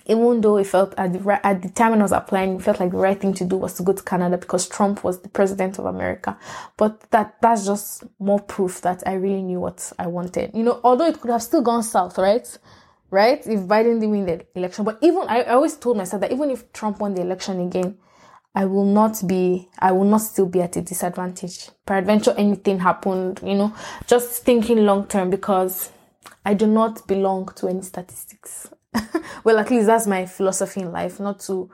even 0.07 0.41
though 0.41 0.57
it 0.59 0.67
felt 0.67 0.95
at 0.97 1.13
the 1.13 1.47
at 1.47 1.63
the 1.63 1.69
time 1.69 1.91
when 1.91 2.01
I 2.01 2.05
was 2.05 2.13
applying, 2.13 2.57
it 2.57 2.63
felt 2.63 2.81
like 2.81 2.91
the 2.91 2.97
right 2.97 3.19
thing 3.19 3.35
to 3.35 3.45
do 3.45 3.57
was 3.57 3.75
to 3.75 3.83
go 3.83 3.93
to 3.93 4.03
Canada 4.03 4.39
because 4.39 4.69
Trump 4.69 5.03
was 5.03 5.21
the 5.21 5.29
president 5.29 5.79
of 5.79 5.87
America. 5.87 6.39
But 6.77 7.11
that 7.11 7.37
that's 7.41 7.67
just 7.67 8.05
more 8.19 8.41
proof 8.41 8.81
that 8.83 9.03
I 9.07 9.15
really 9.15 9.43
knew 9.43 9.61
what 9.61 9.93
I 9.99 10.07
wanted. 10.07 10.53
You 10.55 10.63
know, 10.63 10.81
although 10.85 11.07
it 11.07 11.21
could 11.21 11.31
have 11.31 11.43
still 11.43 11.63
gone 11.63 11.83
south, 11.83 12.19
right? 12.19 12.47
Right? 13.11 13.39
If 13.47 13.61
Biden 13.61 14.01
didn't 14.01 14.11
win 14.11 14.27
the 14.27 14.47
election, 14.55 14.85
but 14.85 14.99
even 15.01 15.23
I, 15.29 15.43
I 15.43 15.55
always 15.55 15.77
told 15.77 15.97
myself 15.97 16.21
that 16.21 16.33
even 16.33 16.51
if 16.51 16.73
Trump 16.73 17.01
won 17.01 17.15
the 17.15 17.23
election 17.23 17.61
again, 17.61 17.97
I 18.55 18.65
will 18.65 18.87
not 18.87 19.23
be, 19.27 19.69
I 19.79 19.93
will 19.93 20.05
not 20.05 20.23
still 20.23 20.47
be 20.47 20.63
at 20.63 20.77
a 20.77 20.83
disadvantage. 20.83 21.69
Peradventure, 21.85 22.35
anything 22.39 22.81
happened, 22.81 23.41
you 23.45 23.55
know, 23.55 23.75
just 24.07 24.45
thinking 24.45 24.85
long 24.87 25.07
term 25.07 25.31
because 25.31 25.91
I 26.45 26.55
do 26.55 26.67
not 26.67 27.07
belong 27.07 27.49
to 27.57 27.69
any 27.69 27.83
statistics. 27.83 28.71
well, 29.45 29.59
at 29.59 29.71
least 29.71 29.87
that's 29.87 30.07
my 30.07 30.27
philosophy 30.27 30.81
in 30.81 30.93
life, 30.93 31.21
not 31.21 31.41
to 31.41 31.71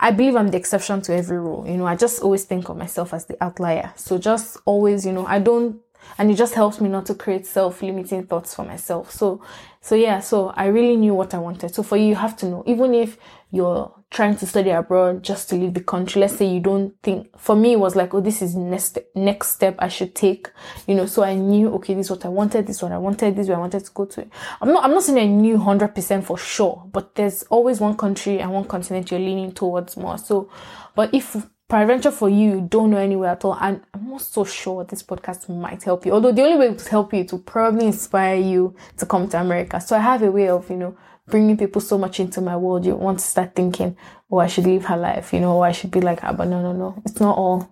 I 0.00 0.10
believe 0.10 0.36
I'm 0.36 0.48
the 0.48 0.56
exception 0.58 1.00
to 1.02 1.14
every 1.14 1.38
rule. 1.38 1.66
You 1.66 1.76
know, 1.76 1.86
I 1.86 1.96
just 1.96 2.20
always 2.22 2.44
think 2.44 2.68
of 2.68 2.76
myself 2.76 3.14
as 3.14 3.26
the 3.26 3.42
outlier. 3.42 3.92
So 3.96 4.18
just 4.18 4.58
always, 4.64 5.06
you 5.06 5.12
know, 5.12 5.24
I 5.26 5.38
don't 5.38 5.80
and 6.18 6.30
it 6.30 6.34
just 6.34 6.54
helps 6.54 6.80
me 6.80 6.88
not 6.88 7.06
to 7.06 7.14
create 7.14 7.46
self-limiting 7.46 8.26
thoughts 8.26 8.54
for 8.54 8.64
myself. 8.64 9.10
So 9.10 9.42
so 9.84 9.96
yeah, 9.96 10.20
so 10.20 10.48
I 10.56 10.68
really 10.68 10.96
knew 10.96 11.12
what 11.12 11.34
I 11.34 11.38
wanted. 11.38 11.74
So 11.74 11.82
for 11.82 11.98
you, 11.98 12.06
you 12.06 12.14
have 12.14 12.38
to 12.38 12.46
know, 12.46 12.62
even 12.66 12.94
if 12.94 13.18
you're 13.50 13.92
trying 14.10 14.34
to 14.36 14.46
study 14.46 14.70
abroad 14.70 15.22
just 15.22 15.50
to 15.50 15.56
leave 15.56 15.74
the 15.74 15.82
country, 15.82 16.22
let's 16.22 16.36
say 16.36 16.46
you 16.46 16.60
don't 16.60 16.94
think, 17.02 17.38
for 17.38 17.54
me, 17.54 17.72
it 17.72 17.78
was 17.78 17.94
like, 17.94 18.14
oh, 18.14 18.22
this 18.22 18.40
is 18.40 18.56
next, 18.56 18.96
next 19.14 19.48
step 19.48 19.76
I 19.78 19.88
should 19.88 20.14
take, 20.14 20.48
you 20.86 20.94
know, 20.94 21.04
so 21.04 21.22
I 21.22 21.34
knew, 21.34 21.68
okay, 21.74 21.92
this 21.92 22.06
is 22.06 22.10
what 22.12 22.24
I 22.24 22.28
wanted, 22.28 22.66
this 22.66 22.76
is 22.76 22.82
what 22.82 22.92
I 22.92 22.96
wanted, 22.96 23.36
this 23.36 23.42
is 23.42 23.48
where 23.50 23.58
I 23.58 23.60
wanted 23.60 23.84
to 23.84 23.90
go 23.92 24.06
to. 24.06 24.26
I'm 24.62 24.68
not, 24.68 24.84
I'm 24.84 24.92
not 24.92 25.02
saying 25.02 25.18
I 25.18 25.26
knew 25.26 25.58
100% 25.58 26.24
for 26.24 26.38
sure, 26.38 26.88
but 26.90 27.14
there's 27.14 27.42
always 27.44 27.78
one 27.78 27.98
country 27.98 28.40
and 28.40 28.54
one 28.54 28.64
continent 28.64 29.10
you're 29.10 29.20
leaning 29.20 29.52
towards 29.52 29.98
more. 29.98 30.16
So, 30.16 30.48
but 30.94 31.12
if 31.12 31.36
peradventure 31.68 32.10
for 32.10 32.30
you, 32.30 32.50
you 32.50 32.60
don't 32.62 32.90
know 32.90 32.96
anywhere 32.96 33.32
at 33.32 33.44
all 33.44 33.58
and 33.60 33.82
i'm 34.14 34.20
so 34.20 34.44
sure 34.44 34.84
this 34.84 35.02
podcast 35.02 35.48
might 35.48 35.82
help 35.82 36.06
you 36.06 36.12
although 36.12 36.30
the 36.30 36.42
only 36.42 36.56
way 36.56 36.74
to 36.74 36.88
help 36.88 37.12
you 37.12 37.24
to 37.24 37.36
probably 37.38 37.86
inspire 37.86 38.36
you 38.36 38.74
to 38.96 39.04
come 39.04 39.28
to 39.28 39.40
america. 39.40 39.80
So 39.80 39.96
i 39.96 40.00
have 40.00 40.22
a 40.22 40.30
way 40.30 40.48
of 40.48 40.70
you 40.70 40.76
know 40.76 40.96
bringing 41.26 41.56
people 41.56 41.80
so 41.80 41.96
much 41.98 42.20
into 42.20 42.40
my 42.42 42.54
world. 42.54 42.84
You 42.84 42.94
want 42.96 43.18
to 43.18 43.24
start 43.24 43.56
thinking 43.56 43.96
oh 44.30 44.38
i 44.38 44.46
should 44.46 44.66
live 44.66 44.84
her 44.84 44.96
life 44.96 45.32
you 45.32 45.40
know 45.40 45.56
or 45.56 45.66
i 45.66 45.72
should 45.72 45.90
be 45.90 46.00
like 46.00 46.20
her 46.20 46.32
but 46.32 46.46
no 46.46 46.62
no 46.62 46.72
no. 46.72 47.02
It's 47.04 47.18
not 47.18 47.36
all 47.36 47.68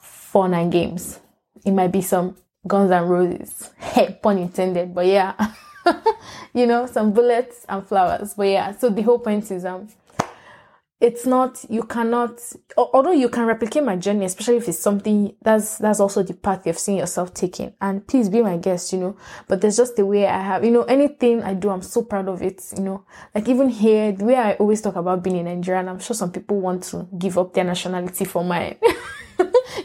fun 0.00 0.54
and 0.54 0.72
games. 0.72 1.20
It 1.64 1.72
might 1.72 1.92
be 1.92 2.00
some 2.00 2.36
guns 2.66 2.90
and 2.90 3.10
roses 3.10 3.70
hey 3.78 4.18
pun 4.22 4.38
intended 4.38 4.94
but 4.94 5.06
yeah. 5.06 5.34
You 6.54 6.66
know 6.66 6.86
some 6.86 7.12
bullets 7.12 7.66
and 7.68 7.86
flowers 7.86 8.32
but 8.34 8.44
yeah. 8.44 8.72
So 8.72 8.88
the 8.88 9.02
whole 9.02 9.18
point 9.18 9.50
is 9.50 9.66
um 9.66 9.88
it's 11.00 11.26
not 11.26 11.64
you 11.70 11.84
cannot 11.84 12.40
although 12.76 13.12
you 13.12 13.28
can 13.28 13.46
replicate 13.46 13.84
my 13.84 13.94
journey 13.94 14.24
especially 14.24 14.56
if 14.56 14.68
it's 14.68 14.78
something 14.78 15.32
that's 15.42 15.78
that's 15.78 16.00
also 16.00 16.24
the 16.24 16.34
path 16.34 16.66
you've 16.66 16.78
seen 16.78 16.96
yourself 16.96 17.32
taking. 17.32 17.72
And 17.80 18.04
please 18.06 18.28
be 18.28 18.42
my 18.42 18.56
guest 18.56 18.92
you 18.92 18.98
know 18.98 19.16
but 19.46 19.60
there's 19.60 19.76
just 19.76 19.94
the 19.96 20.04
way 20.04 20.26
i 20.26 20.40
have 20.40 20.64
you 20.64 20.72
know 20.72 20.82
anything 20.82 21.42
i 21.42 21.54
do 21.54 21.70
i'm 21.70 21.82
so 21.82 22.02
proud 22.02 22.28
of 22.28 22.42
it 22.42 22.62
you 22.76 22.82
know. 22.82 23.04
Like 23.34 23.48
even 23.48 23.68
here 23.68 24.10
the 24.12 24.24
way 24.24 24.36
i 24.36 24.54
always 24.54 24.80
talk 24.80 24.96
about 24.96 25.22
being 25.22 25.36
in 25.36 25.44
nigeria 25.44 25.80
and 25.80 25.90
i'm 25.90 26.00
sure 26.00 26.16
some 26.16 26.32
people 26.32 26.60
want 26.60 26.82
to 26.84 27.06
give 27.16 27.38
up 27.38 27.54
their 27.54 27.64
nationality 27.64 28.24
for 28.24 28.42
mine 28.42 28.76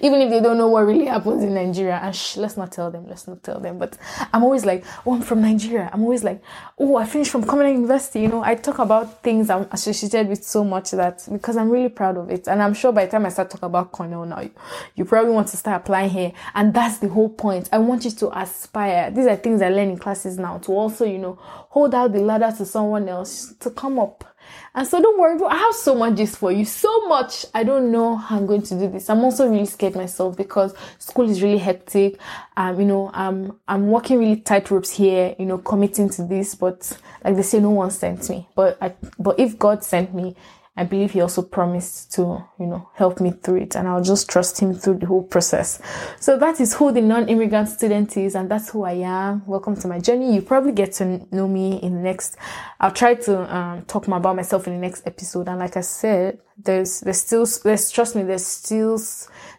even 0.01 0.21
if 0.21 0.29
they 0.29 0.41
don't 0.41 0.57
know 0.57 0.67
what 0.67 0.85
really 0.85 1.05
happens 1.05 1.43
in 1.43 1.53
Nigeria. 1.53 1.99
And 2.01 2.15
shh, 2.15 2.37
let's 2.37 2.57
not 2.57 2.71
tell 2.71 2.91
them, 2.91 3.07
let's 3.07 3.27
not 3.27 3.43
tell 3.43 3.59
them. 3.59 3.77
But 3.77 3.97
I'm 4.33 4.43
always 4.43 4.65
like, 4.65 4.85
oh, 5.05 5.15
I'm 5.15 5.21
from 5.21 5.41
Nigeria. 5.41 5.89
I'm 5.91 6.03
always 6.03 6.23
like, 6.23 6.41
oh, 6.79 6.97
I 6.97 7.05
finished 7.05 7.31
from 7.31 7.45
Cornell 7.45 7.71
University. 7.71 8.21
You 8.21 8.29
know, 8.29 8.43
I 8.43 8.55
talk 8.55 8.79
about 8.79 9.23
things 9.23 9.49
I'm 9.49 9.67
associated 9.71 10.27
with 10.27 10.43
so 10.43 10.63
much 10.63 10.91
that 10.91 11.27
because 11.31 11.57
I'm 11.57 11.69
really 11.69 11.89
proud 11.89 12.17
of 12.17 12.29
it. 12.29 12.47
And 12.47 12.61
I'm 12.61 12.73
sure 12.73 12.91
by 12.91 13.05
the 13.05 13.11
time 13.11 13.25
I 13.25 13.29
start 13.29 13.49
talking 13.49 13.67
about 13.67 13.91
Cornell 13.91 14.25
now, 14.25 14.41
you, 14.41 14.51
you 14.95 15.05
probably 15.05 15.31
want 15.31 15.47
to 15.49 15.57
start 15.57 15.81
applying 15.81 16.09
here. 16.09 16.33
And 16.55 16.73
that's 16.73 16.97
the 16.97 17.09
whole 17.09 17.29
point. 17.29 17.69
I 17.71 17.77
want 17.77 18.05
you 18.05 18.11
to 18.11 18.39
aspire. 18.39 19.11
These 19.11 19.27
are 19.27 19.35
things 19.35 19.61
I 19.61 19.69
learn 19.69 19.89
in 19.89 19.97
classes 19.97 20.37
now 20.37 20.57
to 20.59 20.71
also, 20.71 21.05
you 21.05 21.17
know, 21.17 21.37
hold 21.41 21.95
out 21.95 22.13
the 22.13 22.19
ladder 22.19 22.53
to 22.57 22.65
someone 22.65 23.09
else 23.09 23.53
to 23.59 23.69
come 23.69 23.99
up 23.99 24.32
and 24.75 24.87
so 24.87 25.01
don't 25.01 25.19
worry, 25.19 25.39
I 25.47 25.57
have 25.57 25.75
so 25.75 25.95
much 25.95 26.15
just 26.17 26.37
for 26.37 26.51
you. 26.51 26.65
So 26.65 27.07
much. 27.07 27.45
I 27.53 27.63
don't 27.63 27.91
know 27.91 28.15
how 28.15 28.37
I'm 28.37 28.45
going 28.45 28.63
to 28.63 28.75
do 28.75 28.89
this. 28.89 29.09
I'm 29.09 29.23
also 29.23 29.47
really 29.47 29.65
scared 29.65 29.95
myself 29.95 30.35
because 30.35 30.73
school 30.97 31.29
is 31.29 31.43
really 31.43 31.59
hectic. 31.59 32.19
Um, 32.57 32.79
you 32.79 32.85
know, 32.85 33.11
I'm 33.13 33.59
I'm 33.67 33.87
working 33.87 34.19
really 34.19 34.37
tight 34.41 34.71
ropes 34.71 34.91
here, 34.91 35.35
you 35.37 35.45
know, 35.45 35.57
committing 35.59 36.09
to 36.11 36.23
this, 36.23 36.55
but 36.55 36.97
like 37.23 37.35
they 37.35 37.41
say, 37.43 37.59
no 37.59 37.69
one 37.69 37.91
sent 37.91 38.29
me. 38.29 38.47
But 38.55 38.77
I 38.81 38.93
but 39.19 39.39
if 39.39 39.59
God 39.59 39.83
sent 39.83 40.13
me, 40.13 40.35
I 40.75 40.85
believe 40.85 41.11
he 41.11 41.21
also 41.21 41.43
promised 41.43 42.13
to, 42.13 42.43
you 42.59 42.65
know, 42.65 42.89
help 42.95 43.21
me 43.21 43.29
through 43.29 43.57
it 43.57 43.75
and 43.75 43.87
I'll 43.87 44.01
just 44.01 44.27
trust 44.27 44.59
him 44.59 44.73
through 44.73 44.97
the 44.97 45.05
whole 45.05 45.21
process. 45.21 45.79
So 46.19 46.35
that 46.39 46.59
is 46.59 46.73
who 46.73 46.91
the 46.91 47.01
non-immigrant 47.01 47.69
student 47.69 48.17
is 48.17 48.33
and 48.33 48.49
that's 48.49 48.71
who 48.71 48.83
I 48.83 48.93
am. 48.93 49.43
Welcome 49.45 49.75
to 49.81 49.87
my 49.87 49.99
journey. 49.99 50.33
You 50.33 50.41
probably 50.41 50.71
get 50.71 50.93
to 50.93 51.27
know 51.31 51.47
me 51.47 51.77
in 51.77 51.93
the 51.93 52.01
next, 52.01 52.37
I'll 52.79 52.91
try 52.91 53.13
to 53.13 53.55
um, 53.55 53.83
talk 53.83 54.07
more 54.07 54.17
about 54.17 54.35
myself 54.35 54.65
in 54.65 54.73
the 54.73 54.79
next 54.79 55.05
episode. 55.05 55.47
And 55.47 55.59
like 55.59 55.77
I 55.77 55.81
said, 55.81 56.39
there's, 56.57 57.01
there's 57.01 57.21
still, 57.21 57.45
there's, 57.63 57.91
trust 57.91 58.15
me, 58.15 58.23
there's 58.23 58.45
still, 58.45 58.99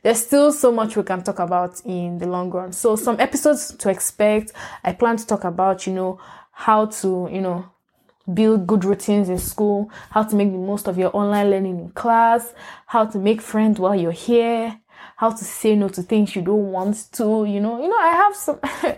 there's 0.02 0.26
still 0.26 0.50
so 0.50 0.73
much 0.73 0.97
we 0.97 1.04
can 1.04 1.23
talk 1.23 1.38
about 1.38 1.80
in 1.85 2.18
the 2.18 2.26
long 2.26 2.50
run. 2.50 2.73
So 2.73 2.97
some 2.97 3.21
episodes 3.21 3.73
to 3.76 3.88
expect. 3.88 4.50
I 4.83 4.92
plan 4.94 5.16
to 5.18 5.26
talk 5.26 5.44
about, 5.44 5.87
you 5.87 5.92
know, 5.92 6.18
how 6.50 6.87
to, 6.87 7.28
you 7.30 7.40
know, 7.40 7.71
build 8.33 8.66
good 8.66 8.85
routines 8.85 9.28
in 9.28 9.38
school, 9.38 9.90
how 10.11 10.23
to 10.23 10.37
make 10.37 10.50
the 10.50 10.59
most 10.59 10.88
of 10.88 10.97
your 10.97 11.14
online 11.14 11.50
learning 11.50 11.78
in 11.78 11.90
class, 11.90 12.54
how 12.87 13.04
to 13.04 13.19
make 13.19 13.40
friends 13.40 13.78
while 13.78 13.95
you're 13.95 14.12
here, 14.12 14.78
how 15.16 15.31
to 15.31 15.45
say 15.45 15.75
no 15.75 15.88
to 15.88 16.02
things 16.02 16.35
you 16.35 16.43
don't 16.43 16.73
want 16.73 17.09
to, 17.12 17.45
you 17.45 17.61
know, 17.61 17.83
you 17.83 17.88
know, 17.88 17.99
I 17.99 18.09
have 18.09 18.37
some 18.37 18.61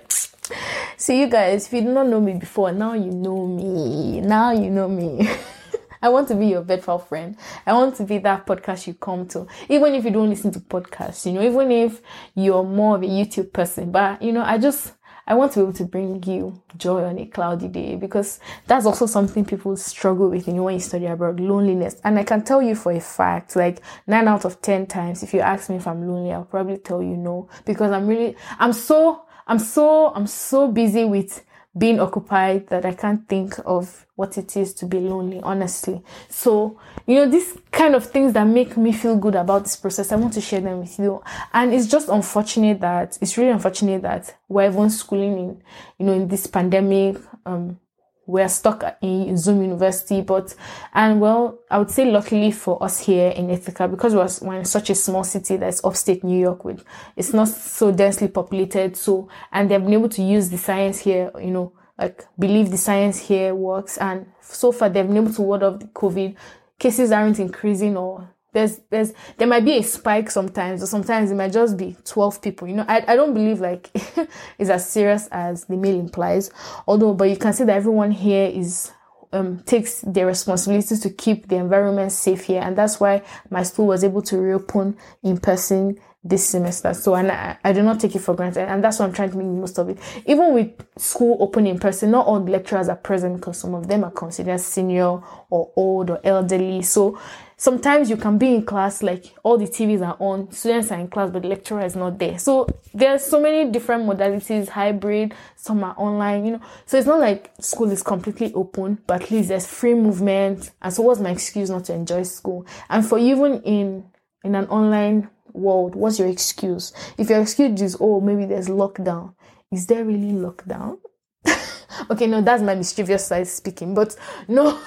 See 0.97 1.21
you 1.21 1.29
guys, 1.29 1.67
if 1.67 1.73
you 1.73 1.81
did 1.81 1.91
not 1.91 2.07
know 2.07 2.21
me 2.21 2.35
before, 2.35 2.73
now 2.73 2.95
you 2.95 3.11
know 3.11 3.47
me. 3.47 4.21
Now 4.21 4.53
you 4.53 4.71
know 4.71 4.89
me. 4.89 5.29
I 6.03 6.09
want 6.09 6.29
to 6.29 6.35
be 6.35 6.47
your 6.47 6.63
bedfall 6.63 7.05
friend. 7.05 7.37
I 7.67 7.73
want 7.73 7.97
to 7.97 8.05
be 8.05 8.19
that 8.19 8.47
podcast 8.47 8.87
you 8.87 8.95
come 8.95 9.27
to. 9.29 9.47
Even 9.69 9.95
if 9.95 10.05
you 10.05 10.11
don't 10.11 10.31
listen 10.31 10.53
to 10.53 10.61
podcasts, 10.61 11.27
you 11.27 11.33
know, 11.33 11.43
even 11.43 11.71
if 11.71 12.01
you're 12.35 12.63
more 12.63 12.97
of 12.97 13.03
a 13.03 13.07
YouTube 13.07 13.53
person. 13.53 13.91
But, 13.91 14.23
you 14.23 14.33
know, 14.33 14.43
I 14.43 14.59
just 14.59 14.93
I 15.27 15.35
want 15.35 15.53
to 15.53 15.59
be 15.59 15.63
able 15.65 15.73
to 15.75 15.85
bring 15.85 16.23
you 16.23 16.63
joy 16.77 17.05
on 17.05 17.19
a 17.19 17.27
cloudy 17.27 17.69
day 17.69 17.97
because 17.97 18.39
that's 18.67 18.87
also 18.87 19.07
something 19.07 19.45
people 19.45 19.77
struggle 19.77 20.31
with, 20.31 20.47
you 20.47 20.55
know, 20.55 20.65
when 20.65 20.75
you 20.75 20.81
study 20.81 21.07
abroad, 21.07 21.41
loneliness. 21.41 21.97
And 22.05 22.19
I 22.19 22.25
can 22.25 22.45
tell 22.45 22.63
you 22.63 22.75
for 22.75 22.93
a 22.93 23.01
fact, 23.01 23.57
like 23.57 23.81
nine 24.07 24.29
out 24.29 24.45
of 24.45 24.61
10 24.61 24.87
times, 24.87 25.23
if 25.23 25.35
you 25.35 25.41
ask 25.41 25.71
me 25.71 25.77
if 25.77 25.87
I'm 25.87 26.07
lonely, 26.07 26.33
I'll 26.33 26.45
probably 26.45 26.79
tell 26.79 27.03
you 27.03 27.17
no 27.17 27.49
because 27.65 27.91
I'm 27.91 28.07
really, 28.07 28.37
I'm 28.59 28.73
so, 28.73 29.23
I'm 29.47 29.59
so, 29.59 30.13
I'm 30.15 30.27
so 30.27 30.69
busy 30.69 31.05
with 31.05 31.45
being 31.77 32.01
occupied 32.01 32.69
that 32.69 32.85
I 32.85 32.93
can't 32.93 33.29
think 33.29 33.59
of 33.65 34.07
what 34.15 34.39
it 34.39 34.57
is 34.57 34.73
to 34.75 34.87
be 34.87 34.99
lonely, 34.99 35.41
honestly. 35.43 36.03
So, 36.29 36.81
you 37.07 37.17
know, 37.17 37.31
these 37.31 37.59
kind 37.71 37.95
of 37.95 38.07
things 38.07 38.33
that 38.33 38.45
make 38.45 38.77
me 38.77 38.93
feel 38.93 39.17
good 39.17 39.35
about 39.35 39.65
this 39.65 39.77
process, 39.77 40.11
I 40.11 40.17
want 40.17 40.33
to 40.35 40.41
share 40.41 40.61
them 40.61 40.81
with 40.81 40.99
you. 40.99 41.23
And 41.53 41.75
it's 41.75 41.87
just 41.87 42.09
unfortunate 42.09 42.81
that, 42.81 43.19
it's 43.21 43.37
really 43.37 43.51
unfortunate 43.51 44.03
that 44.03 44.35
we're 44.49 44.71
even 44.71 44.89
schooling 44.89 45.39
in, 45.39 45.63
you 45.99 46.07
know, 46.07 46.13
in 46.15 46.29
this 46.29 46.47
pandemic, 46.47 47.19
um, 47.45 47.79
we're 48.27 48.49
stuck 48.49 48.85
in 49.01 49.37
Zoom 49.37 49.63
University, 49.63 50.21
but 50.21 50.55
and 50.93 51.21
well, 51.21 51.61
I 51.71 51.79
would 51.79 51.91
say 51.91 52.11
luckily 52.11 52.51
for 52.51 52.83
us 52.83 53.01
here 53.01 53.31
in 53.31 53.51
Ithaca 53.51 53.89
because 53.89 54.15
we're, 54.15 54.49
we're 54.49 54.59
in 54.59 54.65
such 54.65 54.91
a 54.91 54.95
small 54.95 55.25
city 55.25 55.57
that's 55.57 55.85
upstate 55.85 56.25
New 56.25 56.39
York 56.39 56.65
with 56.65 56.85
it's 57.17 57.33
not 57.33 57.49
so 57.49 57.93
densely 57.93 58.29
populated. 58.29 58.97
So 58.97 59.29
and 59.53 59.71
they've 59.71 59.83
been 59.83 59.93
able 59.93 60.09
to 60.11 60.23
use 60.23 60.51
the 60.51 60.59
science 60.59 60.99
here, 60.99 61.31
you 61.41 61.51
know, 61.51 61.73
like 61.99 62.25
believe 62.39 62.71
the 62.71 62.79
science 62.79 63.19
here 63.19 63.55
works, 63.55 63.97
and 63.99 64.27
so 64.41 64.73
far 64.73 64.89
they've 64.89 65.07
been 65.07 65.17
able 65.17 65.33
to 65.33 65.43
ward 65.43 65.63
off 65.63 65.79
the 65.81 65.87
COVID 65.87 66.35
cases 66.79 67.11
aren't 67.11 67.39
increasing 67.39 67.97
or 67.97 68.29
there's 68.57 68.81
there's 68.89 69.13
there 69.37 69.47
might 69.47 69.67
be 69.67 69.77
a 69.77 69.83
spike 69.83 70.31
sometimes 70.31 70.83
or 70.83 70.87
sometimes 70.87 71.31
it 71.31 71.35
might 71.35 71.53
just 71.53 71.77
be 71.77 71.95
12 72.07 72.41
people 72.41 72.67
you 72.67 72.75
know? 72.75 72.87
I, 72.89 73.05
I 73.07 73.15
don't 73.15 73.35
believe 73.35 73.61
like 73.61 73.91
it's 74.59 74.71
as 74.71 74.89
serious 74.89 75.29
as 75.31 75.67
the 75.67 75.77
mail 75.77 76.01
implies 76.01 76.51
although 76.87 77.13
but 77.13 77.29
you 77.29 77.37
can 77.37 77.53
see 77.53 77.65
that 77.65 77.77
everyone 77.77 78.11
here 78.11 78.47
is 78.47 78.93
um, 79.33 79.59
takes 79.67 80.01
their 80.01 80.27
responsibilities 80.27 81.01
to 81.01 81.11
keep 81.11 81.49
the 81.49 81.57
environment 81.57 82.13
safe 82.13 82.45
here 82.45 82.63
and 82.63 82.79
that's 82.79 82.99
why 82.99 83.23
my 83.51 83.63
school 83.63 83.89
was 83.89 84.03
able 84.03 84.23
to 84.23 84.39
reopen 84.39 84.97
in 85.23 85.37
person 85.37 85.99
this 86.29 86.49
semester. 86.49 86.93
So, 86.95 87.15
and 87.15 87.31
I, 87.31 87.57
I, 87.65 87.73
do 87.73 87.83
not 87.83 88.01
take 88.01 88.15
it 88.17 88.21
for 88.21 88.35
granted. 88.35 88.69
And 88.69 88.83
that's 88.83 88.99
what 88.99 89.07
I'm 89.07 89.13
trying 89.13 89.31
to 89.31 89.37
make 89.37 89.47
most 89.47 89.79
of 89.79 89.89
it. 89.89 89.99
Even 90.27 90.53
with 90.53 90.71
school 90.97 91.37
open 91.41 91.67
in 91.67 91.79
person, 91.79 92.11
not 92.11 92.27
all 92.27 92.43
lecturers 92.43 92.89
are 92.89 92.97
present 92.97 93.37
because 93.37 93.59
some 93.59 93.75
of 93.75 93.87
them 93.87 94.05
are 94.05 94.11
considered 94.11 94.61
senior 94.61 95.21
or 95.51 95.73
old 95.77 96.11
or 96.11 96.21
elderly. 96.25 96.83
So 96.83 97.19
sometimes 97.57 98.11
you 98.11 98.17
can 98.17 98.39
be 98.39 98.55
in 98.55 98.65
class, 98.65 99.03
like 99.03 99.35
all 99.43 99.57
the 99.57 99.67
TVs 99.67 100.07
are 100.07 100.17
on, 100.19 100.51
students 100.51 100.91
are 100.91 100.99
in 100.99 101.09
class, 101.09 101.31
but 101.31 101.43
the 101.43 101.49
lecturer 101.49 101.85
is 101.85 101.95
not 101.95 102.19
there. 102.19 102.39
So 102.39 102.67
there's 102.93 103.25
so 103.25 103.41
many 103.41 103.71
different 103.71 104.05
modalities, 104.05 104.69
hybrid, 104.69 105.35
some 105.55 105.85
are 105.85 105.95
online, 105.97 106.45
you 106.45 106.53
know. 106.53 106.61
So 106.87 106.99
it's 106.99 107.07
not 107.07 107.21
like 107.21 107.53
school 107.61 107.91
is 107.91 108.03
completely 108.03 108.53
open, 108.55 108.99
but 109.07 109.23
at 109.23 109.31
least 109.31 109.49
there's 109.49 109.67
free 109.67 109.95
movement. 109.95 110.71
And 110.83 110.93
so 110.93 111.03
what's 111.03 111.21
my 111.21 111.31
excuse 111.31 111.71
not 111.71 111.85
to 111.85 111.95
enjoy 111.95 112.25
school? 112.25 112.67
And 112.89 113.07
for 113.07 113.19
even 113.19 113.63
in 113.63 114.05
in 114.45 114.55
an 114.55 114.67
online 114.69 115.29
world, 115.57 115.95
what's 115.95 116.19
your 116.19 116.29
excuse? 116.29 116.93
If 117.19 117.31
your 117.31 117.41
excuse 117.41 117.81
is, 117.81 117.97
oh, 118.01 118.21
maybe 118.21 118.45
there's 118.45 118.69
lockdown, 118.69 119.35
is 119.71 119.87
there 119.87 120.05
really 120.05 120.33
lockdown? 120.33 120.99
okay, 122.11 122.27
no, 122.27 122.43
that's 122.43 122.63
my 122.63 122.75
mischievous 122.75 123.27
side 123.27 123.47
speaking, 123.47 123.95
but 123.95 124.17
no, 124.49 124.79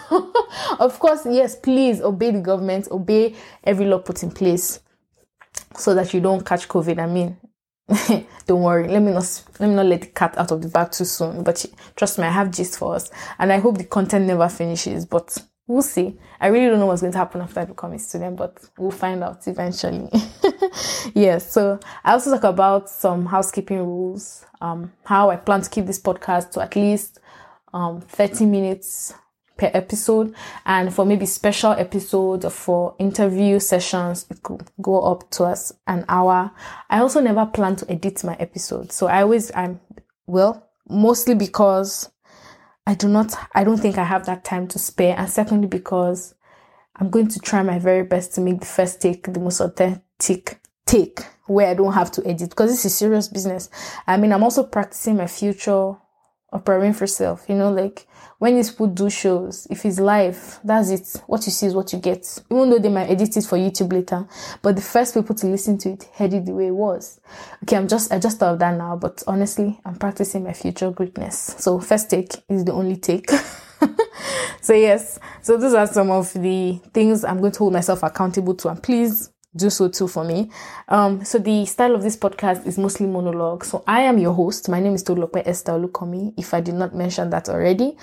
of 0.79 0.99
course, 0.99 1.25
yes, 1.25 1.55
please 1.55 2.01
obey 2.01 2.31
the 2.31 2.41
government, 2.41 2.87
obey 2.91 3.35
every 3.63 3.85
law 3.85 3.99
put 3.99 4.23
in 4.23 4.31
place 4.31 4.79
so 5.75 5.93
that 5.95 6.13
you 6.13 6.21
don't 6.21 6.45
catch 6.45 6.67
COVID. 6.67 6.99
I 6.99 7.07
mean, 7.07 7.37
don't 8.45 8.61
worry, 8.61 8.87
let 8.87 9.01
me 9.01 9.11
not 9.11 9.43
let 9.59 9.69
me 9.69 9.75
not 9.75 9.85
let 9.85 10.01
the 10.01 10.07
cat 10.07 10.37
out 10.37 10.51
of 10.51 10.61
the 10.61 10.67
bag 10.67 10.91
too 10.91 11.05
soon. 11.05 11.43
But 11.43 11.65
trust 11.95 12.19
me, 12.19 12.25
I 12.25 12.31
have 12.31 12.51
gist 12.51 12.77
for 12.77 12.95
us, 12.95 13.09
and 13.37 13.51
I 13.51 13.59
hope 13.59 13.77
the 13.77 13.83
content 13.83 14.25
never 14.25 14.47
finishes. 14.49 15.05
But 15.05 15.37
we'll 15.69 15.83
see. 15.83 16.17
I 16.41 16.47
really 16.47 16.67
don't 16.67 16.79
know 16.79 16.87
what's 16.87 17.01
going 17.01 17.13
to 17.13 17.19
happen 17.19 17.41
after 17.41 17.59
I 17.59 17.65
become 17.65 17.93
a 17.93 17.99
student, 17.99 18.37
but 18.37 18.57
we'll 18.79 18.89
find 18.89 19.23
out 19.23 19.47
eventually. 19.47 20.09
yes. 20.11 21.11
Yeah, 21.13 21.37
so 21.37 21.79
I 22.03 22.13
also 22.13 22.31
talk 22.31 22.43
about 22.43 22.89
some 22.89 23.27
housekeeping 23.27 23.77
rules, 23.77 24.45
um, 24.61 24.91
how 25.03 25.29
I 25.29 25.35
plan 25.35 25.61
to 25.61 25.69
keep 25.69 25.85
this 25.85 25.99
podcast 25.99 26.51
to 26.53 26.61
at 26.61 26.75
least 26.75 27.19
um, 27.71 28.01
30 28.01 28.47
minutes 28.47 29.13
per 29.57 29.69
episode. 29.71 30.33
And 30.65 30.91
for 30.91 31.05
maybe 31.05 31.27
special 31.27 31.73
episodes 31.73 32.45
or 32.45 32.49
for 32.49 32.95
interview 32.97 33.59
sessions, 33.59 34.25
it 34.31 34.41
could 34.41 34.63
go 34.81 35.01
up 35.01 35.29
to 35.31 35.43
us 35.43 35.71
an 35.85 36.03
hour. 36.09 36.49
I 36.89 36.99
also 36.99 37.21
never 37.21 37.45
plan 37.45 37.75
to 37.75 37.91
edit 37.91 38.23
my 38.23 38.33
episodes. 38.39 38.95
So 38.95 39.05
I 39.05 39.21
always, 39.21 39.51
I'm, 39.53 39.79
well, 40.25 40.67
mostly 40.89 41.35
because 41.35 42.09
I 42.89 42.95
do 42.95 43.07
not, 43.07 43.35
I 43.53 43.63
don't 43.63 43.77
think 43.77 43.99
I 43.99 44.03
have 44.03 44.25
that 44.25 44.43
time 44.43 44.67
to 44.69 44.79
spare. 44.79 45.13
And 45.15 45.29
secondly, 45.29 45.67
because 45.67 46.33
I'm 46.95 47.11
going 47.11 47.27
to 47.27 47.39
try 47.39 47.61
my 47.61 47.77
very 47.77 48.01
best 48.01 48.33
to 48.33 48.41
make 48.41 48.61
the 48.61 48.65
first 48.65 48.99
take 48.99 49.31
the 49.31 49.39
most 49.39 49.59
authentic 49.59 50.59
take 50.87 51.19
where 51.45 51.67
I 51.67 51.75
don't 51.75 51.93
have 51.93 52.11
to 52.13 52.25
edit 52.25 52.49
because 52.49 52.71
this 52.71 52.85
is 52.85 52.97
serious 52.97 53.27
business. 53.27 53.69
I 54.07 54.17
mean, 54.17 54.33
I'm 54.33 54.41
also 54.41 54.63
practicing 54.63 55.17
my 55.17 55.27
future 55.27 55.97
preparing 56.51 56.93
for 56.93 57.07
self, 57.07 57.45
you 57.47 57.55
know, 57.55 57.71
like 57.71 58.07
when 58.39 58.55
these 58.55 58.71
people 58.71 58.87
do 58.87 59.09
shows, 59.09 59.67
if 59.69 59.85
it's 59.85 59.99
live, 59.99 60.59
that's 60.63 60.89
it. 60.89 61.23
What 61.27 61.45
you 61.45 61.51
see 61.51 61.67
is 61.67 61.75
what 61.75 61.91
you 61.93 61.99
get. 61.99 62.41
Even 62.49 62.69
though 62.69 62.79
they 62.79 62.89
might 62.89 63.09
edit 63.09 63.35
it 63.35 63.45
for 63.45 63.57
YouTube 63.57 63.91
later, 63.91 64.27
but 64.61 64.75
the 64.75 64.81
first 64.81 65.13
people 65.13 65.35
to 65.35 65.47
listen 65.47 65.77
to 65.79 65.89
it 65.89 66.09
heard 66.15 66.33
it 66.33 66.45
the 66.45 66.53
way 66.53 66.67
it 66.67 66.75
was. 66.75 67.19
Okay, 67.63 67.75
I'm 67.75 67.87
just, 67.87 68.11
I 68.11 68.19
just 68.19 68.39
thought 68.39 68.53
of 68.53 68.59
that 68.59 68.77
now, 68.77 68.95
but 68.95 69.21
honestly, 69.27 69.79
I'm 69.85 69.95
practicing 69.95 70.43
my 70.43 70.53
future 70.53 70.89
greatness. 70.91 71.55
So 71.57 71.79
first 71.79 72.09
take 72.09 72.33
is 72.47 72.63
the 72.63 72.71
only 72.71 72.95
take. 72.95 73.29
so 74.61 74.73
yes, 74.73 75.19
so 75.41 75.57
those 75.57 75.73
are 75.73 75.87
some 75.87 76.09
of 76.09 76.31
the 76.33 76.79
things 76.93 77.23
I'm 77.23 77.39
going 77.39 77.51
to 77.51 77.59
hold 77.59 77.73
myself 77.73 78.03
accountable 78.03 78.55
to. 78.55 78.69
And 78.69 78.81
please 78.81 79.31
do 79.55 79.69
so 79.69 79.89
too 79.89 80.07
for 80.07 80.23
me. 80.23 80.49
Um, 80.87 81.23
so 81.25 81.39
the 81.39 81.65
style 81.65 81.95
of 81.95 82.03
this 82.03 82.15
podcast 82.15 82.67
is 82.67 82.77
mostly 82.77 83.07
monologue. 83.07 83.65
So 83.65 83.83
I 83.87 84.01
am 84.01 84.17
your 84.17 84.33
host. 84.33 84.69
My 84.69 84.79
name 84.79 84.93
is 84.93 85.03
Tolulope 85.03 85.41
Esther 85.45 85.73
Olukomi. 85.73 86.33
If 86.37 86.53
I 86.53 86.61
did 86.61 86.75
not 86.75 86.93
mention 86.93 87.29
that 87.31 87.49
already, 87.49 87.97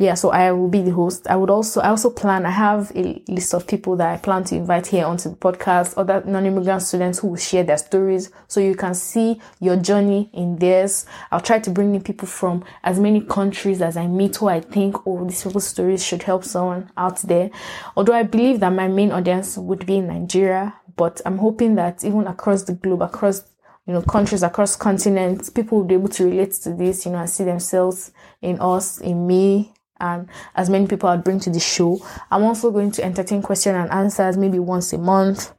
yeah. 0.00 0.14
So 0.14 0.30
I 0.30 0.52
will 0.52 0.68
be 0.68 0.82
the 0.82 0.92
host. 0.92 1.26
I 1.28 1.36
would 1.36 1.50
also, 1.50 1.80
I 1.80 1.88
also 1.88 2.10
plan. 2.10 2.46
I 2.46 2.50
have 2.50 2.92
a 2.94 3.22
list 3.28 3.52
of 3.52 3.66
people 3.66 3.96
that 3.96 4.08
I 4.08 4.16
plan 4.16 4.44
to 4.44 4.54
invite 4.54 4.86
here 4.86 5.04
onto 5.04 5.28
the 5.30 5.36
podcast. 5.36 5.94
Other 5.96 6.22
non-immigrant 6.24 6.82
students 6.82 7.18
who 7.18 7.28
will 7.28 7.36
share 7.36 7.64
their 7.64 7.78
stories, 7.78 8.30
so 8.46 8.60
you 8.60 8.76
can 8.76 8.94
see 8.94 9.40
your 9.60 9.76
journey 9.76 10.30
in 10.32 10.56
theirs. 10.56 11.04
I'll 11.32 11.40
try 11.40 11.58
to 11.58 11.70
bring 11.70 11.94
in 11.96 12.02
people 12.02 12.28
from 12.28 12.64
as 12.84 13.00
many 13.00 13.20
countries 13.22 13.82
as 13.82 13.96
I 13.96 14.06
meet 14.06 14.36
who 14.36 14.48
I 14.48 14.60
think, 14.60 15.04
oh, 15.06 15.24
these 15.24 15.42
people's 15.42 15.66
stories 15.66 16.04
should 16.04 16.22
help 16.22 16.44
someone 16.44 16.90
out 16.96 17.18
there. 17.22 17.50
Although 17.96 18.14
I 18.14 18.22
believe 18.22 18.60
that 18.60 18.70
my 18.70 18.86
main 18.86 19.10
audience 19.10 19.58
would 19.58 19.84
be 19.84 19.96
in 19.96 20.06
Nigeria, 20.06 20.74
but 20.98 21.22
I'm 21.24 21.38
hoping 21.38 21.76
that 21.76 22.04
even 22.04 22.26
across 22.26 22.64
the 22.64 22.74
globe, 22.74 23.00
across 23.00 23.42
you 23.86 23.94
know 23.94 24.02
countries, 24.02 24.42
across 24.42 24.76
continents, 24.76 25.48
people 25.48 25.78
will 25.78 25.86
be 25.86 25.94
able 25.94 26.08
to 26.10 26.24
relate 26.24 26.52
to 26.64 26.74
this, 26.74 27.06
you 27.06 27.12
know, 27.12 27.18
and 27.18 27.30
see 27.30 27.44
themselves 27.44 28.12
in 28.42 28.60
us, 28.60 29.00
in 29.00 29.26
me, 29.26 29.72
and 30.00 30.28
as 30.54 30.68
many 30.68 30.86
people 30.86 31.08
I'd 31.08 31.24
bring 31.24 31.40
to 31.40 31.50
the 31.50 31.60
show. 31.60 32.04
I'm 32.30 32.42
also 32.42 32.70
going 32.70 32.90
to 32.92 33.04
entertain 33.04 33.40
question 33.40 33.74
and 33.74 33.90
answers 33.90 34.36
maybe 34.36 34.58
once 34.58 34.92
a 34.92 34.98
month 34.98 35.52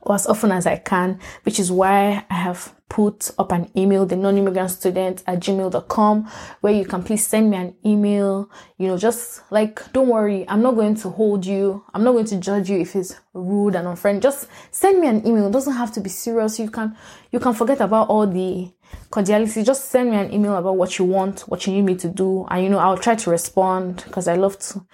or 0.00 0.14
as 0.14 0.26
often 0.26 0.52
as 0.52 0.66
I 0.66 0.76
can, 0.76 1.20
which 1.42 1.58
is 1.58 1.70
why 1.70 2.24
I 2.30 2.34
have 2.34 2.74
put 2.88 3.30
up 3.38 3.52
an 3.52 3.70
email, 3.76 4.06
the 4.06 4.16
non-immigrant 4.16 4.70
student 4.70 5.22
at 5.26 5.40
gmail.com, 5.40 6.30
where 6.60 6.72
you 6.72 6.86
can 6.86 7.02
please 7.02 7.26
send 7.26 7.50
me 7.50 7.56
an 7.56 7.74
email. 7.84 8.50
You 8.78 8.88
know, 8.88 8.96
just 8.96 9.42
like, 9.50 9.92
don't 9.92 10.08
worry, 10.08 10.48
I'm 10.48 10.62
not 10.62 10.74
going 10.74 10.94
to 10.96 11.10
hold 11.10 11.44
you. 11.44 11.84
I'm 11.92 12.02
not 12.02 12.12
going 12.12 12.24
to 12.26 12.38
judge 12.38 12.70
you 12.70 12.80
if 12.80 12.96
it's 12.96 13.14
rude 13.34 13.74
and 13.74 13.86
unfriendly. 13.86 14.22
Just 14.22 14.48
send 14.70 15.00
me 15.00 15.08
an 15.08 15.26
email. 15.26 15.48
It 15.48 15.52
doesn't 15.52 15.74
have 15.74 15.92
to 15.92 16.00
be 16.00 16.08
serious. 16.08 16.58
You 16.58 16.70
can, 16.70 16.96
you 17.30 17.40
can 17.40 17.52
forget 17.52 17.80
about 17.80 18.08
all 18.08 18.26
the 18.26 18.72
cordiality. 19.10 19.62
Just 19.64 19.90
send 19.90 20.10
me 20.10 20.16
an 20.16 20.32
email 20.32 20.56
about 20.56 20.76
what 20.76 20.98
you 20.98 21.04
want, 21.04 21.40
what 21.40 21.66
you 21.66 21.74
need 21.74 21.82
me 21.82 21.96
to 21.96 22.08
do. 22.08 22.46
And, 22.50 22.64
you 22.64 22.70
know, 22.70 22.78
I'll 22.78 22.98
try 22.98 23.16
to 23.16 23.30
respond 23.30 24.04
because 24.06 24.28
I 24.28 24.36
love 24.36 24.58
to, 24.60 24.86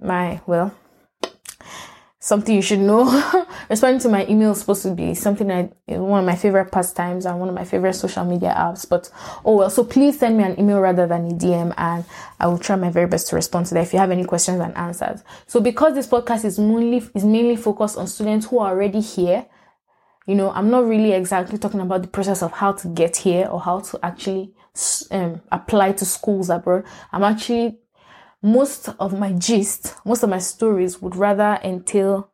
my, 0.00 0.40
well, 0.46 0.74
something 2.20 2.54
you 2.54 2.62
should 2.62 2.78
know. 2.78 3.04
Responding 3.70 4.00
to 4.02 4.08
my 4.08 4.26
email 4.26 4.52
is 4.52 4.60
supposed 4.60 4.82
to 4.82 4.94
be 4.94 5.14
something 5.14 5.50
I 5.50 5.70
one 5.86 6.20
of 6.20 6.26
my 6.26 6.36
favorite 6.36 6.70
pastimes 6.70 7.26
and 7.26 7.40
one 7.40 7.48
of 7.48 7.54
my 7.54 7.64
favorite 7.64 7.94
social 7.94 8.24
media 8.24 8.54
apps. 8.56 8.88
But 8.88 9.10
oh 9.44 9.56
well, 9.56 9.70
so 9.70 9.82
please 9.82 10.18
send 10.18 10.36
me 10.36 10.44
an 10.44 10.60
email 10.60 10.80
rather 10.80 11.06
than 11.06 11.26
a 11.26 11.34
DM 11.34 11.74
and 11.76 12.04
I 12.38 12.46
will 12.46 12.58
try 12.58 12.76
my 12.76 12.90
very 12.90 13.06
best 13.06 13.28
to 13.28 13.36
respond 13.36 13.66
to 13.66 13.74
that 13.74 13.82
if 13.82 13.92
you 13.92 13.98
have 13.98 14.10
any 14.10 14.24
questions 14.24 14.60
and 14.60 14.76
answers. 14.76 15.24
So 15.46 15.60
because 15.60 15.94
this 15.94 16.06
podcast 16.06 16.44
is 16.44 16.58
mainly 16.58 16.98
is 17.14 17.24
mainly 17.24 17.56
focused 17.56 17.96
on 17.96 18.06
students 18.06 18.46
who 18.46 18.58
are 18.58 18.70
already 18.70 19.00
here, 19.00 19.46
you 20.26 20.34
know, 20.34 20.50
I'm 20.50 20.70
not 20.70 20.86
really 20.86 21.12
exactly 21.12 21.58
talking 21.58 21.80
about 21.80 22.02
the 22.02 22.08
process 22.08 22.42
of 22.42 22.52
how 22.52 22.72
to 22.72 22.88
get 22.88 23.16
here 23.16 23.46
or 23.46 23.60
how 23.60 23.80
to 23.80 23.98
actually 24.04 24.54
um, 25.10 25.40
apply 25.50 25.92
to 25.92 26.04
schools 26.04 26.50
abroad. 26.50 26.84
I'm 27.12 27.24
actually 27.24 27.79
most 28.42 28.88
of 28.98 29.18
my 29.18 29.32
gist, 29.32 29.94
most 30.04 30.22
of 30.22 30.30
my 30.30 30.38
stories 30.38 31.02
would 31.02 31.16
rather 31.16 31.58
entail 31.62 32.30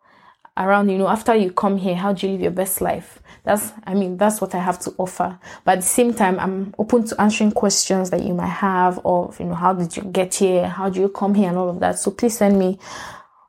around, 0.56 0.88
you 0.88 0.98
know, 0.98 1.08
after 1.08 1.34
you 1.34 1.52
come 1.52 1.76
here, 1.76 1.94
how 1.94 2.12
do 2.12 2.26
you 2.26 2.32
live 2.32 2.40
your 2.40 2.50
best 2.50 2.80
life? 2.80 3.18
That's, 3.44 3.72
I 3.84 3.94
mean, 3.94 4.16
that's 4.16 4.40
what 4.40 4.54
I 4.54 4.58
have 4.58 4.78
to 4.80 4.94
offer. 4.98 5.38
But 5.64 5.72
at 5.72 5.80
the 5.80 5.86
same 5.86 6.14
time, 6.14 6.40
I'm 6.40 6.74
open 6.78 7.04
to 7.04 7.20
answering 7.20 7.52
questions 7.52 8.10
that 8.10 8.22
you 8.22 8.34
might 8.34 8.46
have 8.46 8.98
of, 9.04 9.38
you 9.38 9.46
know, 9.46 9.54
how 9.54 9.74
did 9.74 9.96
you 9.96 10.04
get 10.04 10.34
here? 10.34 10.66
How 10.68 10.88
do 10.88 11.00
you 11.00 11.08
come 11.08 11.34
here 11.34 11.48
and 11.48 11.58
all 11.58 11.68
of 11.68 11.80
that? 11.80 11.98
So 11.98 12.10
please 12.10 12.38
send 12.38 12.58
me 12.58 12.78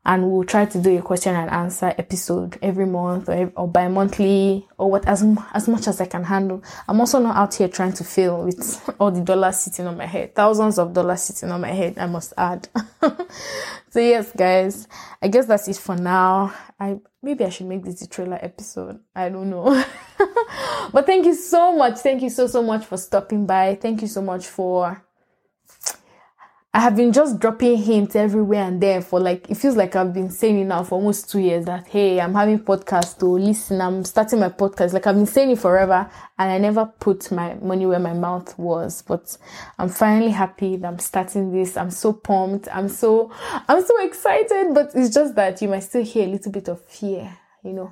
and 0.07 0.31
we'll 0.31 0.45
try 0.45 0.65
to 0.65 0.81
do 0.81 0.97
a 0.97 1.01
question 1.01 1.35
and 1.35 1.51
answer 1.51 1.93
episode 1.97 2.57
every 2.61 2.85
month 2.85 3.27
or, 3.27 3.51
or 3.57 3.67
bi-monthly 3.67 4.65
or 4.77 4.89
what 4.89 5.05
as, 5.05 5.23
as 5.53 5.67
much 5.67 5.85
as 5.85 5.99
I 5.99 6.05
can 6.05 6.23
handle. 6.23 6.63
I'm 6.87 7.01
also 7.01 7.19
not 7.19 7.35
out 7.35 7.53
here 7.53 7.67
trying 7.67 7.91
to 7.93 8.05
fail 8.05 8.45
with 8.45 8.89
all 8.99 9.11
the 9.11 9.19
dollars 9.19 9.57
sitting 9.57 9.85
on 9.85 9.97
my 9.97 10.05
head, 10.05 10.33
thousands 10.33 10.79
of 10.79 10.93
dollars 10.93 11.23
sitting 11.23 11.51
on 11.51 11.59
my 11.59 11.71
head, 11.71 11.97
I 11.97 12.05
must 12.05 12.33
add. 12.37 12.69
so 13.01 13.99
yes, 13.99 14.31
guys, 14.35 14.87
I 15.21 15.27
guess 15.27 15.45
that's 15.45 15.67
it 15.67 15.75
for 15.75 15.97
now. 15.97 16.53
I, 16.79 16.99
maybe 17.21 17.43
I 17.43 17.49
should 17.49 17.67
make 17.67 17.83
this 17.83 18.01
a 18.01 18.07
trailer 18.07 18.39
episode. 18.41 19.01
I 19.13 19.27
don't 19.27 19.49
know. 19.49 19.83
but 20.93 21.05
thank 21.05 21.25
you 21.25 21.35
so 21.35 21.75
much. 21.75 21.97
Thank 21.99 22.21
you 22.21 22.29
so, 22.29 22.47
so 22.47 22.63
much 22.63 22.85
for 22.85 22.95
stopping 22.95 23.45
by. 23.45 23.75
Thank 23.75 24.01
you 24.01 24.07
so 24.07 24.21
much 24.21 24.47
for 24.47 25.03
I 26.77 26.81
have 26.81 26.95
been 26.95 27.11
just 27.11 27.39
dropping 27.39 27.77
hints 27.77 28.15
everywhere 28.15 28.65
and 28.65 28.79
there 28.79 29.01
for 29.01 29.19
like, 29.19 29.49
it 29.49 29.55
feels 29.55 29.75
like 29.75 29.95
I've 29.95 30.13
been 30.13 30.29
saying 30.29 30.59
it 30.59 30.65
now 30.65 30.83
for 30.83 30.93
almost 30.93 31.27
two 31.27 31.39
years 31.39 31.65
that, 31.65 31.87
hey, 31.87 32.21
I'm 32.21 32.35
having 32.35 32.59
podcast 32.59 33.17
to 33.17 33.25
listen. 33.25 33.81
I'm 33.81 34.05
starting 34.05 34.41
my 34.41 34.49
podcast. 34.49 34.93
Like 34.93 35.07
I've 35.07 35.15
been 35.15 35.25
saying 35.25 35.49
it 35.49 35.57
forever 35.57 36.07
and 36.37 36.51
I 36.51 36.59
never 36.59 36.85
put 36.85 37.31
my 37.31 37.55
money 37.55 37.87
where 37.87 37.97
my 37.97 38.13
mouth 38.13 38.55
was, 38.59 39.01
but 39.01 39.35
I'm 39.79 39.89
finally 39.89 40.29
happy 40.29 40.75
that 40.75 40.87
I'm 40.87 40.99
starting 40.99 41.51
this. 41.51 41.77
I'm 41.77 41.89
so 41.89 42.13
pumped. 42.13 42.67
I'm 42.71 42.89
so, 42.89 43.31
I'm 43.67 43.83
so 43.83 44.05
excited, 44.05 44.75
but 44.75 44.91
it's 44.93 45.11
just 45.11 45.33
that 45.33 45.59
you 45.63 45.69
might 45.69 45.79
still 45.79 46.03
hear 46.03 46.27
a 46.27 46.31
little 46.31 46.51
bit 46.51 46.67
of 46.67 46.79
fear, 46.85 47.39
you 47.63 47.73
know, 47.73 47.91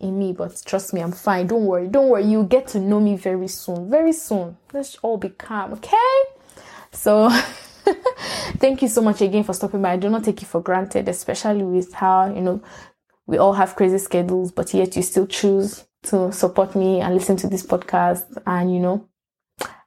in 0.00 0.18
me, 0.18 0.32
but 0.32 0.60
trust 0.66 0.92
me, 0.92 1.02
I'm 1.02 1.12
fine. 1.12 1.46
Don't 1.46 1.66
worry. 1.66 1.86
Don't 1.86 2.08
worry. 2.08 2.24
you'll 2.24 2.42
get 2.42 2.66
to 2.68 2.80
know 2.80 2.98
me 2.98 3.16
very 3.16 3.46
soon. 3.46 3.88
Very 3.88 4.12
soon. 4.12 4.56
Let's 4.72 4.96
all 5.02 5.18
be 5.18 5.28
calm. 5.28 5.74
Okay. 5.74 5.96
So, 6.90 7.30
Thank 8.58 8.82
you 8.82 8.88
so 8.88 9.02
much 9.02 9.20
again 9.20 9.44
for 9.44 9.52
stopping 9.52 9.82
by. 9.82 9.92
I 9.92 9.96
do 9.96 10.08
not 10.08 10.24
take 10.24 10.42
it 10.42 10.46
for 10.46 10.60
granted, 10.60 11.08
especially 11.08 11.62
with 11.62 11.92
how, 11.94 12.32
you 12.34 12.40
know, 12.40 12.62
we 13.26 13.38
all 13.38 13.52
have 13.52 13.76
crazy 13.76 13.98
schedules, 13.98 14.52
but 14.52 14.72
yet 14.74 14.96
you 14.96 15.02
still 15.02 15.26
choose 15.26 15.84
to 16.04 16.32
support 16.32 16.74
me 16.74 17.00
and 17.00 17.14
listen 17.14 17.36
to 17.36 17.48
this 17.48 17.64
podcast. 17.64 18.24
And, 18.46 18.72
you 18.72 18.80
know, 18.80 19.08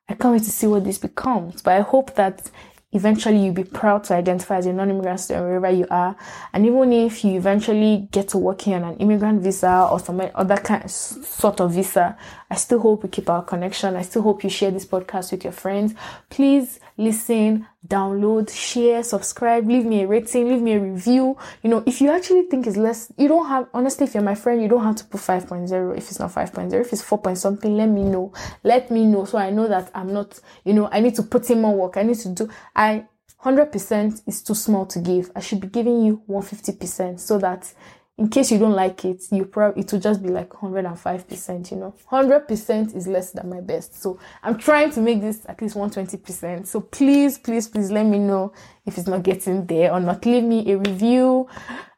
I 0.07 0.13
can't 0.13 0.33
wait 0.33 0.43
to 0.43 0.51
see 0.51 0.67
what 0.67 0.83
this 0.83 0.97
becomes. 0.97 1.61
But 1.61 1.73
I 1.77 1.81
hope 1.81 2.15
that 2.15 2.49
eventually 2.91 3.45
you'll 3.45 3.53
be 3.53 3.63
proud 3.63 4.03
to 4.05 4.13
identify 4.13 4.57
as 4.57 4.65
a 4.65 4.73
non-immigrant 4.73 5.19
student 5.19 5.45
wherever 5.45 5.69
you 5.69 5.87
are. 5.89 6.15
And 6.53 6.65
even 6.65 6.91
if 6.93 7.23
you 7.23 7.37
eventually 7.37 8.09
get 8.11 8.29
to 8.29 8.37
working 8.37 8.73
on 8.73 8.83
an 8.83 8.97
immigrant 8.97 9.41
visa 9.41 9.87
or 9.89 9.99
some 9.99 10.21
other 10.35 10.57
kind 10.57 10.89
sort 10.89 11.61
of 11.61 11.71
visa, 11.71 12.17
I 12.51 12.55
still 12.55 12.79
hope 12.79 13.03
we 13.03 13.09
keep 13.09 13.29
our 13.29 13.43
connection. 13.43 13.95
I 13.95 14.01
still 14.01 14.23
hope 14.23 14.43
you 14.43 14.49
share 14.49 14.71
this 14.71 14.85
podcast 14.85 15.31
with 15.31 15.45
your 15.45 15.53
friends. 15.53 15.95
Please 16.29 16.81
listen, 16.97 17.65
download, 17.87 18.53
share, 18.53 19.03
subscribe, 19.03 19.65
leave 19.65 19.85
me 19.85 20.03
a 20.03 20.07
rating, 20.07 20.49
leave 20.49 20.61
me 20.61 20.73
a 20.73 20.79
review. 20.81 21.37
You 21.63 21.69
know, 21.69 21.83
if 21.85 22.01
you 22.01 22.11
actually 22.11 22.43
think 22.43 22.67
it's 22.67 22.75
less, 22.75 23.09
you 23.17 23.29
don't 23.29 23.47
have, 23.47 23.69
honestly, 23.73 24.05
if 24.05 24.13
you're 24.13 24.21
my 24.21 24.35
friend, 24.35 24.61
you 24.61 24.67
don't 24.67 24.83
have 24.83 24.97
to 24.97 25.05
put 25.05 25.21
5.0 25.21 25.97
if 25.97 26.09
it's 26.09 26.19
not 26.19 26.33
5.0. 26.33 26.73
If 26.73 26.91
it's 26.91 27.01
4 27.01 27.19
point 27.19 27.37
something, 27.37 27.77
let 27.77 27.87
me 27.87 28.03
know. 28.03 28.33
Let 28.63 28.91
me 28.91 29.05
know 29.05 29.23
so 29.23 29.37
I 29.37 29.49
know 29.49 29.69
that 29.69 29.89
I'm 29.95 30.11
not, 30.11 30.37
you 30.65 30.73
know, 30.73 30.89
I 30.91 30.99
need 30.99 31.15
to 31.15 31.23
put 31.23 31.49
in 31.49 31.61
more 31.61 31.73
work. 31.73 31.95
I 31.95 32.03
need 32.03 32.19
to 32.19 32.29
do, 32.29 32.49
I, 32.75 33.05
100% 33.45 34.27
is 34.27 34.43
too 34.43 34.55
small 34.55 34.85
to 34.87 34.99
give. 34.99 35.31
I 35.35 35.39
should 35.39 35.61
be 35.61 35.67
giving 35.67 36.03
you 36.05 36.21
150% 36.29 37.19
so 37.19 37.37
that 37.39 37.73
in 38.21 38.29
case 38.29 38.51
you 38.51 38.59
don't 38.59 38.75
like 38.75 39.03
it, 39.03 39.23
you 39.31 39.45
probably 39.45 39.81
it 39.81 39.91
will 39.91 39.99
just 39.99 40.21
be 40.21 40.29
like 40.29 40.49
105%, 40.49 41.71
you 41.71 41.77
know. 41.77 41.95
100% 42.11 42.95
is 42.95 43.07
less 43.07 43.31
than 43.31 43.49
my 43.49 43.61
best. 43.61 43.99
So 43.99 44.19
I'm 44.43 44.59
trying 44.59 44.91
to 44.91 45.01
make 45.01 45.21
this 45.21 45.43
at 45.47 45.59
least 45.59 45.75
120%. 45.75 46.67
So 46.67 46.81
please, 46.81 47.39
please, 47.39 47.67
please 47.67 47.89
let 47.89 48.05
me 48.05 48.19
know 48.19 48.53
if 48.85 48.99
it's 48.99 49.07
not 49.07 49.23
getting 49.23 49.65
there 49.65 49.91
or 49.91 49.99
not. 49.99 50.23
Leave 50.23 50.43
me 50.43 50.71
a 50.71 50.77
review. 50.77 51.47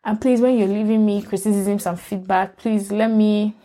And 0.05 0.21
please, 0.21 0.39
when 0.39 0.57
you're 0.57 0.69
leaving 0.69 1.05
me 1.05 1.23
criticisms 1.23 1.85
and 1.85 1.99
feedback, 1.99 2.55
please 2.55 2.89
let 2.89 3.11
me 3.11 3.57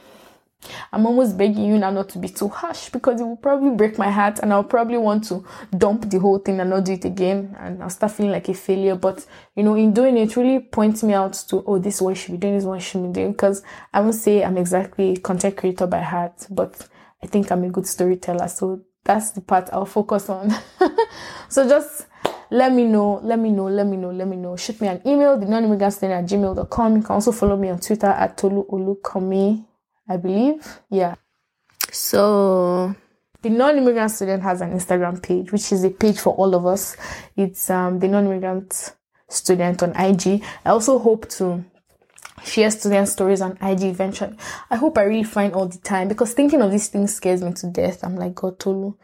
I'm 0.92 1.07
almost 1.07 1.38
begging 1.38 1.64
you 1.64 1.79
now 1.79 1.90
not 1.90 2.09
to 2.11 2.18
be 2.18 2.29
too 2.29 2.49
harsh 2.49 2.88
because 2.90 3.21
it 3.21 3.25
will 3.25 3.37
probably 3.37 3.71
break 3.71 3.97
my 3.99 4.11
heart 4.11 4.40
and 4.40 4.53
I'll 4.53 4.64
probably 4.64 4.99
want 4.99 5.25
to 5.29 5.44
dump 5.77 6.11
the 6.11 6.18
whole 6.18 6.38
thing 6.38 6.61
and 6.61 6.71
not 6.71 6.85
do 6.85 6.92
it 6.92 7.05
again 7.05 7.57
and 7.61 7.83
I'll 7.83 7.90
start 7.90 8.12
feeling 8.12 8.33
like 8.33 8.49
a 8.49 8.55
failure. 8.55 8.97
But 8.97 9.25
you 9.55 9.62
know, 9.62 9.75
in 9.75 9.92
doing 9.92 10.16
it, 10.16 10.37
really 10.37 10.59
points 10.61 11.03
me 11.03 11.14
out 11.14 11.35
to, 11.49 11.62
oh, 11.66 11.79
this 11.79 12.01
you 12.01 12.14
should 12.14 12.33
be 12.33 12.38
doing, 12.38 12.55
this 12.55 12.62
is 12.64 12.66
what 12.66 12.83
should 12.83 13.03
be 13.03 13.12
doing. 13.12 13.33
Because 13.33 13.62
I 13.92 14.01
won't 14.01 14.14
say 14.14 14.42
I'm 14.44 14.59
exactly 14.59 15.12
a 15.12 15.16
content 15.16 15.57
creator 15.57 15.87
by 15.87 16.01
heart, 16.01 16.47
but 16.51 16.88
I 17.23 17.27
think 17.27 17.51
I'm 17.51 17.64
a 17.64 17.71
good 17.71 17.87
storyteller. 17.87 18.49
So 18.49 18.83
that's 19.05 19.31
the 19.31 19.40
part 19.40 19.68
I'll 19.73 19.87
focus 19.87 20.29
on. 20.29 20.55
so 21.49 21.68
just 21.68 22.07
let 22.51 22.73
me 22.73 22.85
know, 22.85 23.21
let 23.23 23.38
me 23.38 23.51
know, 23.51 23.66
let 23.66 23.87
me 23.87 23.97
know, 23.97 24.11
let 24.11 24.27
me 24.27 24.37
know. 24.37 24.57
Shoot 24.57 24.81
me 24.81 24.88
an 24.88 25.03
email, 25.07 25.38
the 25.38 25.47
non-immigrant 25.47 26.03
at 26.03 26.25
gmail.com. 26.25 26.97
You 26.97 27.03
can 27.03 27.12
also 27.12 27.33
follow 27.33 27.57
me 27.57 27.71
on 27.71 27.79
Twitter 27.79 28.07
at 28.07 28.37
Tolu 28.37 28.66
Olukomi. 28.66 29.67
I 30.09 30.16
believe. 30.16 30.81
Yeah. 30.90 31.14
So 31.90 32.94
the 33.42 33.51
non-immigrant 33.51 34.11
student 34.11 34.42
has 34.42 34.61
an 34.61 34.73
Instagram 34.73 35.23
page, 35.23 35.53
which 35.53 35.73
is 35.73 35.85
a 35.85 35.90
page 35.90 36.18
for 36.18 36.35
all 36.35 36.55
of 36.55 36.66
us. 36.66 36.97
It's 37.37 37.71
um, 37.71 37.99
the 37.99 38.09
non-immigrant 38.09 38.94
student 39.29 39.83
on 39.83 39.90
IG. 39.97 40.42
I 40.64 40.71
also 40.71 40.99
hope 40.99 41.29
to 41.31 41.64
share 42.44 42.71
student 42.71 43.09
stories 43.09 43.40
on 43.40 43.59
IG 43.61 43.83
eventually. 43.85 44.37
I 44.71 44.77
hope 44.77 44.99
I 44.99 45.03
really 45.03 45.25
find 45.25 45.55
all 45.55 45.66
the 45.66 45.79
time 45.79 46.09
because 46.09 46.33
thinking 46.35 46.62
of 46.62 46.71
these 46.71 46.88
things 46.88 47.14
scares 47.14 47.42
me 47.42 47.53
to 47.55 47.68
death. 47.68 48.03
I'm 48.03 48.16
like, 48.16 48.35
God, 48.35 48.59
Tolu, 48.59 48.97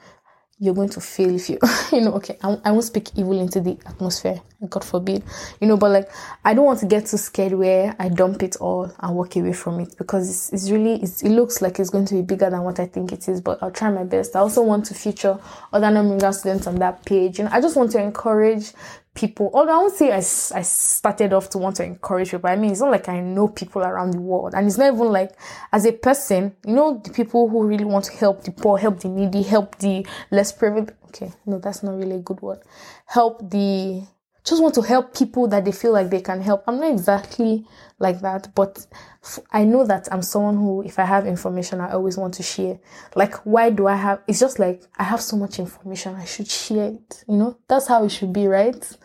you're 0.64 0.74
going 0.74 0.88
to 0.88 1.00
fail 1.00 1.34
if 1.34 1.50
you, 1.50 1.58
you 1.92 2.00
know, 2.00 2.14
okay, 2.14 2.38
I, 2.42 2.58
I 2.64 2.70
won't 2.72 2.84
speak 2.84 3.10
evil 3.16 3.38
into 3.38 3.60
the 3.60 3.78
atmosphere, 3.84 4.40
God 4.68 4.82
forbid, 4.82 5.22
you 5.60 5.68
know, 5.68 5.76
but 5.76 5.90
like, 5.90 6.10
I 6.42 6.54
don't 6.54 6.64
want 6.64 6.80
to 6.80 6.86
get 6.86 7.06
too 7.06 7.18
scared 7.18 7.52
where 7.52 7.94
I 7.98 8.08
dump 8.08 8.42
it 8.42 8.56
all 8.56 8.90
and 8.98 9.14
walk 9.14 9.36
away 9.36 9.52
from 9.52 9.80
it 9.80 9.94
because 9.98 10.30
it's, 10.30 10.52
it's 10.52 10.70
really, 10.70 11.02
it's, 11.02 11.22
it 11.22 11.28
looks 11.28 11.60
like 11.60 11.78
it's 11.78 11.90
going 11.90 12.06
to 12.06 12.14
be 12.14 12.22
bigger 12.22 12.48
than 12.48 12.62
what 12.62 12.80
I 12.80 12.86
think 12.86 13.12
it 13.12 13.28
is, 13.28 13.42
but 13.42 13.62
I'll 13.62 13.70
try 13.70 13.90
my 13.90 14.04
best. 14.04 14.34
I 14.34 14.40
also 14.40 14.62
want 14.62 14.86
to 14.86 14.94
feature 14.94 15.38
other 15.72 15.90
non-immigrant 15.90 16.34
students 16.34 16.66
on 16.66 16.76
that 16.76 17.04
page. 17.04 17.38
And 17.38 17.48
I 17.50 17.60
just 17.60 17.76
want 17.76 17.92
to 17.92 18.02
encourage 18.02 18.72
people, 19.14 19.50
although 19.54 19.72
I 19.72 19.76
won't 19.76 19.94
say 19.94 20.10
I, 20.10 20.16
I 20.16 20.62
started 20.62 21.32
off 21.32 21.48
to 21.50 21.58
want 21.58 21.76
to 21.76 21.84
encourage 21.84 22.32
people. 22.32 22.50
I 22.50 22.56
mean, 22.56 22.72
it's 22.72 22.80
not 22.80 22.90
like 22.90 23.08
I 23.08 23.20
know 23.20 23.48
people 23.48 23.82
around 23.82 24.12
the 24.12 24.20
world. 24.20 24.54
And 24.54 24.66
it's 24.66 24.76
not 24.76 24.92
even 24.92 25.06
like, 25.06 25.30
as 25.72 25.86
a 25.86 25.92
person, 25.92 26.56
you 26.66 26.74
know, 26.74 27.00
the 27.02 27.10
people 27.10 27.48
who 27.48 27.64
really 27.64 27.84
want 27.84 28.06
to 28.06 28.12
help 28.12 28.42
the 28.42 28.50
poor, 28.50 28.76
help 28.76 29.00
the 29.00 29.08
needy, 29.08 29.42
help 29.42 29.78
the 29.78 30.06
less 30.30 30.52
privileged. 30.52 30.92
Okay, 31.08 31.32
no, 31.46 31.58
that's 31.58 31.82
not 31.82 31.96
really 31.96 32.16
a 32.16 32.20
good 32.20 32.42
word. 32.42 32.58
Help 33.06 33.48
the, 33.50 34.02
just 34.44 34.62
want 34.62 34.74
to 34.74 34.82
help 34.82 35.16
people 35.16 35.48
that 35.48 35.64
they 35.64 35.72
feel 35.72 35.92
like 35.92 36.10
they 36.10 36.20
can 36.20 36.40
help. 36.40 36.64
I'm 36.66 36.78
not 36.78 36.90
exactly 36.90 37.66
like 37.98 38.20
that, 38.20 38.54
but 38.54 38.86
I 39.50 39.64
know 39.64 39.86
that 39.86 40.06
I'm 40.12 40.20
someone 40.20 40.56
who, 40.56 40.82
if 40.82 40.98
I 40.98 41.04
have 41.04 41.26
information, 41.26 41.80
I 41.80 41.92
always 41.92 42.18
want 42.18 42.34
to 42.34 42.42
share. 42.42 42.78
Like, 43.14 43.34
why 43.46 43.70
do 43.70 43.86
I 43.86 43.96
have, 43.96 44.20
it's 44.26 44.40
just 44.40 44.58
like, 44.58 44.82
I 44.98 45.04
have 45.04 45.22
so 45.22 45.36
much 45.36 45.58
information, 45.58 46.14
I 46.14 46.26
should 46.26 46.48
share 46.48 46.88
it, 46.88 47.24
you 47.26 47.36
know? 47.36 47.56
That's 47.68 47.86
how 47.86 48.04
it 48.04 48.10
should 48.10 48.34
be, 48.34 48.46
right? 48.46 48.96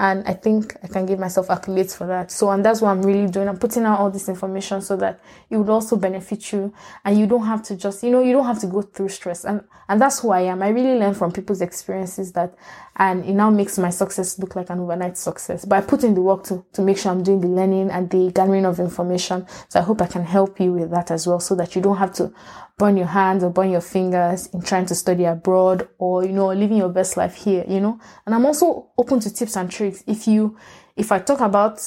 And 0.00 0.26
I 0.26 0.32
think 0.32 0.74
I 0.82 0.88
can 0.88 1.04
give 1.04 1.18
myself 1.18 1.48
accolades 1.48 1.94
for 1.94 2.06
that. 2.06 2.30
So, 2.30 2.50
and 2.50 2.64
that's 2.64 2.80
what 2.80 2.88
I'm 2.88 3.02
really 3.02 3.30
doing. 3.30 3.50
I'm 3.50 3.58
putting 3.58 3.84
out 3.84 4.00
all 4.00 4.10
this 4.10 4.30
information 4.30 4.80
so 4.80 4.96
that 4.96 5.20
it 5.50 5.58
would 5.58 5.68
also 5.68 5.94
benefit 5.94 6.52
you 6.52 6.72
and 7.04 7.18
you 7.18 7.26
don't 7.26 7.44
have 7.44 7.62
to 7.64 7.76
just, 7.76 8.02
you 8.02 8.10
know, 8.10 8.22
you 8.22 8.32
don't 8.32 8.46
have 8.46 8.58
to 8.60 8.66
go 8.66 8.80
through 8.80 9.10
stress. 9.10 9.44
And, 9.44 9.62
and 9.90 10.00
that's 10.00 10.20
who 10.20 10.30
I 10.30 10.40
am. 10.40 10.62
I 10.62 10.68
really 10.68 10.98
learn 10.98 11.12
from 11.12 11.32
people's 11.32 11.60
experiences 11.60 12.32
that, 12.32 12.54
and 12.96 13.26
it 13.26 13.34
now 13.34 13.50
makes 13.50 13.76
my 13.76 13.90
success 13.90 14.38
look 14.38 14.56
like 14.56 14.70
an 14.70 14.80
overnight 14.80 15.18
success. 15.18 15.66
But 15.66 15.84
I 15.84 15.86
put 15.86 16.02
in 16.02 16.14
the 16.14 16.22
work 16.22 16.44
to, 16.44 16.64
to 16.72 16.80
make 16.80 16.96
sure 16.96 17.12
I'm 17.12 17.22
doing 17.22 17.42
the 17.42 17.48
learning 17.48 17.90
and 17.90 18.08
the 18.08 18.32
gathering 18.32 18.64
of 18.64 18.80
information. 18.80 19.46
So 19.68 19.80
I 19.80 19.82
hope 19.82 20.00
I 20.00 20.06
can 20.06 20.24
help 20.24 20.58
you 20.60 20.72
with 20.72 20.90
that 20.92 21.10
as 21.10 21.26
well 21.26 21.40
so 21.40 21.54
that 21.56 21.76
you 21.76 21.82
don't 21.82 21.98
have 21.98 22.14
to 22.14 22.32
burn 22.80 22.96
your 22.96 23.06
hands 23.06 23.44
or 23.44 23.50
burn 23.50 23.70
your 23.70 23.82
fingers 23.82 24.46
in 24.54 24.62
trying 24.62 24.86
to 24.86 24.94
study 24.94 25.26
abroad 25.26 25.86
or, 25.98 26.24
you 26.24 26.32
know, 26.32 26.46
living 26.48 26.78
your 26.78 26.88
best 26.88 27.14
life 27.14 27.34
here, 27.34 27.62
you 27.68 27.78
know. 27.78 28.00
And 28.24 28.34
I'm 28.34 28.46
also 28.46 28.88
open 28.96 29.20
to 29.20 29.32
tips 29.32 29.54
and 29.56 29.70
tricks. 29.70 30.02
If 30.06 30.26
you, 30.26 30.56
if 30.96 31.12
I 31.12 31.18
talk 31.18 31.40
about 31.40 31.78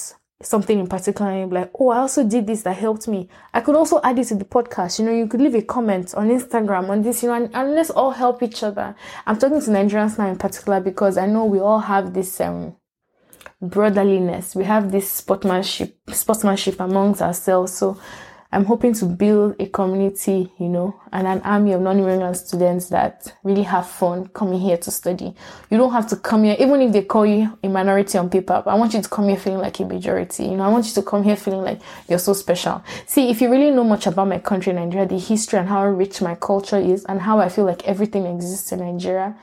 something 0.43 0.77
in 0.77 0.86
particular 0.86 1.47
like, 1.47 1.71
oh, 1.79 1.89
I 1.89 1.97
also 1.97 2.23
did 2.23 2.45
this 2.45 2.62
that 2.62 2.77
helped 2.77 3.08
me. 3.08 3.27
I 3.56 3.62
could 3.62 3.75
also 3.75 4.01
add 4.03 4.19
it 4.19 4.25
to 4.25 4.36
the 4.36 4.45
podcast. 4.45 4.99
You 4.99 5.06
know, 5.06 5.13
you 5.13 5.25
could 5.25 5.41
leave 5.41 5.56
a 5.56 5.63
comment 5.63 6.13
on 6.13 6.29
Instagram 6.29 6.89
on 6.89 7.01
this, 7.01 7.23
you 7.23 7.29
know, 7.29 7.36
and, 7.36 7.49
and 7.56 7.73
let's 7.73 7.89
all 7.89 8.12
help 8.12 8.43
each 8.43 8.62
other. 8.62 8.95
I'm 9.25 9.39
talking 9.39 9.62
to 9.62 9.69
Nigerians 9.71 10.19
now 10.19 10.27
in 10.27 10.38
particular 10.38 10.79
because 10.79 11.17
I 11.17 11.25
know 11.25 11.45
we 11.45 11.60
all 11.60 11.79
have 11.79 12.13
this, 12.13 12.39
um, 12.39 12.75
brotherliness. 13.63 14.56
We 14.56 14.65
have 14.65 14.91
this 14.91 15.10
sportsmanship, 15.10 15.97
sportsmanship 16.10 16.79
amongst 16.79 17.21
ourselves. 17.21 17.73
So 17.73 17.97
I'm 18.53 18.65
hoping 18.65 18.93
to 18.93 19.05
build 19.05 19.55
a 19.59 19.65
community, 19.65 20.51
you 20.59 20.69
know, 20.69 21.01
and 21.11 21.25
an 21.27 21.41
army 21.41 21.73
of 21.73 21.81
non-immigrant 21.81 22.37
students 22.37 22.89
that 22.89 23.35
really 23.43 23.63
have 23.63 23.89
fun 23.89 24.27
coming 24.27 24.59
here 24.59 24.77
to 24.77 24.91
study. 24.91 25.33
You 25.71 25.77
don't 25.77 25.91
have 25.91 26.07
to 26.09 26.15
come 26.15 26.43
here, 26.43 26.55
even 26.59 26.79
if 26.81 26.93
they 26.93 27.01
call 27.01 27.25
you 27.25 27.57
a 27.63 27.67
minority 27.67 28.17
on 28.19 28.29
paper, 28.29 28.61
I 28.65 28.75
want 28.75 28.93
you 28.93 29.01
to 29.01 29.09
come 29.09 29.27
here 29.27 29.37
feeling 29.37 29.59
like 29.59 29.79
a 29.79 29.85
majority. 29.85 30.45
You 30.45 30.57
know, 30.57 30.63
I 30.63 30.69
want 30.69 30.85
you 30.85 30.93
to 30.93 31.01
come 31.01 31.23
here 31.23 31.35
feeling 31.35 31.63
like 31.63 31.81
you're 32.07 32.19
so 32.19 32.33
special. 32.33 32.83
See, 33.07 33.29
if 33.31 33.41
you 33.41 33.49
really 33.49 33.71
know 33.71 33.83
much 33.83 34.05
about 34.05 34.27
my 34.27 34.39
country, 34.39 34.71
Nigeria, 34.71 35.07
the 35.07 35.17
history 35.17 35.57
and 35.57 35.67
how 35.67 35.87
rich 35.87 36.21
my 36.21 36.35
culture 36.35 36.77
is 36.77 37.03
and 37.05 37.21
how 37.21 37.39
I 37.39 37.49
feel 37.49 37.65
like 37.65 37.87
everything 37.87 38.27
exists 38.27 38.71
in 38.71 38.79
Nigeria, 38.79 39.35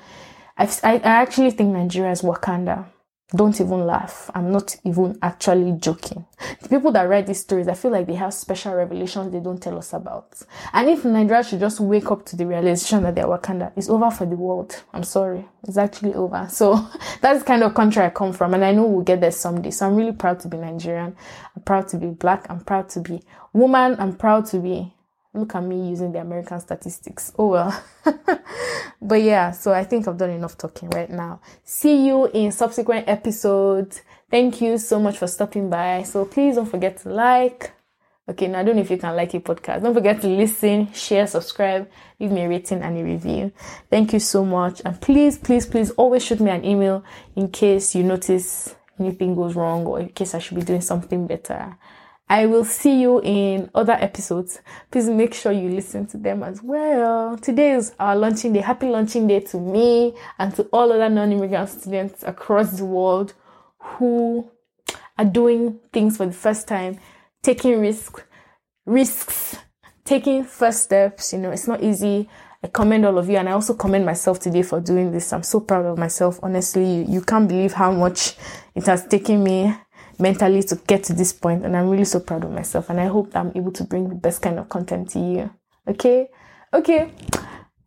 I've, 0.56 0.78
I, 0.84 0.94
I 0.94 1.22
actually 1.22 1.50
think 1.50 1.72
Nigeria 1.72 2.12
is 2.12 2.22
Wakanda. 2.22 2.86
Don't 3.34 3.60
even 3.60 3.86
laugh. 3.86 4.28
I'm 4.34 4.50
not 4.50 4.74
even 4.84 5.16
actually 5.22 5.72
joking. 5.78 6.26
The 6.62 6.68
people 6.68 6.90
that 6.92 7.08
write 7.08 7.28
these 7.28 7.38
stories, 7.40 7.68
I 7.68 7.74
feel 7.74 7.92
like 7.92 8.08
they 8.08 8.14
have 8.14 8.34
special 8.34 8.74
revelations 8.74 9.32
they 9.32 9.38
don't 9.38 9.62
tell 9.62 9.78
us 9.78 9.92
about. 9.92 10.42
And 10.72 10.88
if 10.88 11.04
Nigeria 11.04 11.44
should 11.44 11.60
just 11.60 11.78
wake 11.78 12.10
up 12.10 12.26
to 12.26 12.36
the 12.36 12.44
realization 12.44 13.04
that 13.04 13.14
they're 13.14 13.26
Wakanda, 13.26 13.72
it's 13.76 13.88
over 13.88 14.10
for 14.10 14.26
the 14.26 14.34
world. 14.34 14.82
I'm 14.92 15.04
sorry. 15.04 15.46
It's 15.62 15.76
actually 15.78 16.14
over. 16.14 16.48
So 16.50 16.88
that's 17.20 17.44
kind 17.44 17.62
of 17.62 17.74
country 17.74 18.02
I 18.02 18.10
come 18.10 18.32
from. 18.32 18.52
And 18.54 18.64
I 18.64 18.72
know 18.72 18.86
we'll 18.86 19.04
get 19.04 19.20
there 19.20 19.30
someday. 19.30 19.70
So 19.70 19.86
I'm 19.86 19.94
really 19.94 20.12
proud 20.12 20.40
to 20.40 20.48
be 20.48 20.56
Nigerian. 20.56 21.14
I'm 21.54 21.62
proud 21.62 21.86
to 21.88 21.98
be 21.98 22.08
black. 22.08 22.46
I'm 22.50 22.60
proud 22.60 22.88
to 22.90 23.00
be 23.00 23.22
woman. 23.52 23.94
I'm 24.00 24.16
proud 24.16 24.46
to 24.46 24.58
be 24.58 24.92
Look 25.32 25.54
at 25.54 25.62
me 25.62 25.90
using 25.90 26.12
the 26.12 26.20
American 26.20 26.58
statistics. 26.58 27.32
Oh 27.38 27.48
well. 27.48 27.84
but 29.02 29.22
yeah, 29.22 29.52
so 29.52 29.72
I 29.72 29.84
think 29.84 30.08
I've 30.08 30.16
done 30.16 30.30
enough 30.30 30.58
talking 30.58 30.90
right 30.90 31.08
now. 31.10 31.40
See 31.62 32.06
you 32.06 32.26
in 32.26 32.50
subsequent 32.50 33.08
episodes. 33.08 34.02
Thank 34.28 34.60
you 34.60 34.76
so 34.78 34.98
much 34.98 35.18
for 35.18 35.28
stopping 35.28 35.70
by. 35.70 36.02
So 36.02 36.24
please 36.24 36.56
don't 36.56 36.66
forget 36.66 36.96
to 36.98 37.10
like. 37.10 37.72
Okay, 38.28 38.46
now 38.46 38.60
I 38.60 38.62
don't 38.62 38.76
know 38.76 38.82
if 38.82 38.90
you 38.90 38.98
can 38.98 39.16
like 39.16 39.34
a 39.34 39.40
podcast. 39.40 39.82
Don't 39.82 39.94
forget 39.94 40.20
to 40.20 40.28
listen, 40.28 40.92
share, 40.92 41.26
subscribe, 41.26 41.90
leave 42.20 42.30
me 42.30 42.42
a 42.42 42.48
rating 42.48 42.80
and 42.80 42.96
a 42.96 43.02
review. 43.02 43.50
Thank 43.88 44.12
you 44.12 44.20
so 44.20 44.44
much. 44.44 44.82
And 44.84 45.00
please, 45.00 45.36
please, 45.36 45.66
please 45.66 45.90
always 45.92 46.24
shoot 46.24 46.38
me 46.38 46.50
an 46.50 46.64
email 46.64 47.04
in 47.34 47.48
case 47.48 47.94
you 47.94 48.04
notice 48.04 48.76
anything 49.00 49.34
goes 49.34 49.56
wrong 49.56 49.84
or 49.84 49.98
in 50.00 50.10
case 50.10 50.34
I 50.34 50.38
should 50.38 50.56
be 50.56 50.62
doing 50.62 50.80
something 50.80 51.26
better. 51.26 51.76
I 52.30 52.46
will 52.46 52.64
see 52.64 53.00
you 53.00 53.20
in 53.22 53.70
other 53.74 53.94
episodes. 53.94 54.60
Please 54.92 55.10
make 55.10 55.34
sure 55.34 55.50
you 55.50 55.68
listen 55.68 56.06
to 56.06 56.16
them 56.16 56.44
as 56.44 56.62
well. 56.62 57.36
Today 57.36 57.72
is 57.72 57.92
our 57.98 58.14
launching 58.14 58.52
day. 58.52 58.60
Happy 58.60 58.86
launching 58.86 59.26
day 59.26 59.40
to 59.40 59.58
me 59.58 60.14
and 60.38 60.54
to 60.54 60.62
all 60.72 60.92
other 60.92 61.08
non-immigrant 61.08 61.68
students 61.68 62.22
across 62.22 62.78
the 62.78 62.84
world 62.84 63.34
who 63.78 64.48
are 65.18 65.24
doing 65.24 65.80
things 65.92 66.18
for 66.18 66.26
the 66.26 66.32
first 66.32 66.68
time, 66.68 67.00
taking 67.42 67.80
risks, 67.80 68.22
risks, 68.86 69.56
taking 70.04 70.44
first 70.44 70.84
steps. 70.84 71.32
You 71.32 71.40
know, 71.40 71.50
it's 71.50 71.66
not 71.66 71.82
easy. 71.82 72.30
I 72.62 72.68
commend 72.68 73.06
all 73.06 73.18
of 73.18 73.28
you 73.28 73.38
and 73.38 73.48
I 73.48 73.52
also 73.52 73.74
commend 73.74 74.06
myself 74.06 74.38
today 74.38 74.62
for 74.62 74.80
doing 74.80 75.10
this. 75.10 75.32
I'm 75.32 75.42
so 75.42 75.58
proud 75.58 75.84
of 75.84 75.98
myself. 75.98 76.38
Honestly, 76.44 76.84
you, 76.84 77.06
you 77.08 77.22
can't 77.22 77.48
believe 77.48 77.72
how 77.72 77.90
much 77.90 78.36
it 78.76 78.86
has 78.86 79.04
taken 79.08 79.42
me 79.42 79.74
mentally 80.20 80.62
to 80.64 80.76
get 80.86 81.02
to 81.04 81.12
this 81.12 81.32
point 81.32 81.64
and 81.64 81.76
I'm 81.76 81.88
really 81.88 82.04
so 82.04 82.20
proud 82.20 82.44
of 82.44 82.50
myself 82.50 82.90
and 82.90 83.00
I 83.00 83.06
hope 83.06 83.34
I'm 83.34 83.52
able 83.54 83.72
to 83.72 83.84
bring 83.84 84.08
the 84.08 84.14
best 84.14 84.42
kind 84.42 84.58
of 84.58 84.68
content 84.68 85.10
to 85.10 85.18
you. 85.18 85.50
Okay? 85.88 86.28
Okay. 86.72 87.12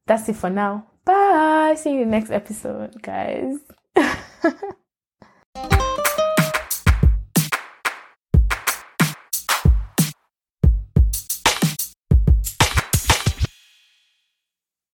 That's 0.05 0.27
it 0.27 0.35
for 0.35 0.49
now. 0.49 0.87
Bye. 1.05 1.75
See 1.77 1.93
you 1.93 2.01
in 2.01 2.09
the 2.09 2.17
next 2.17 2.31
episode, 2.31 3.01
guys. 3.01 3.57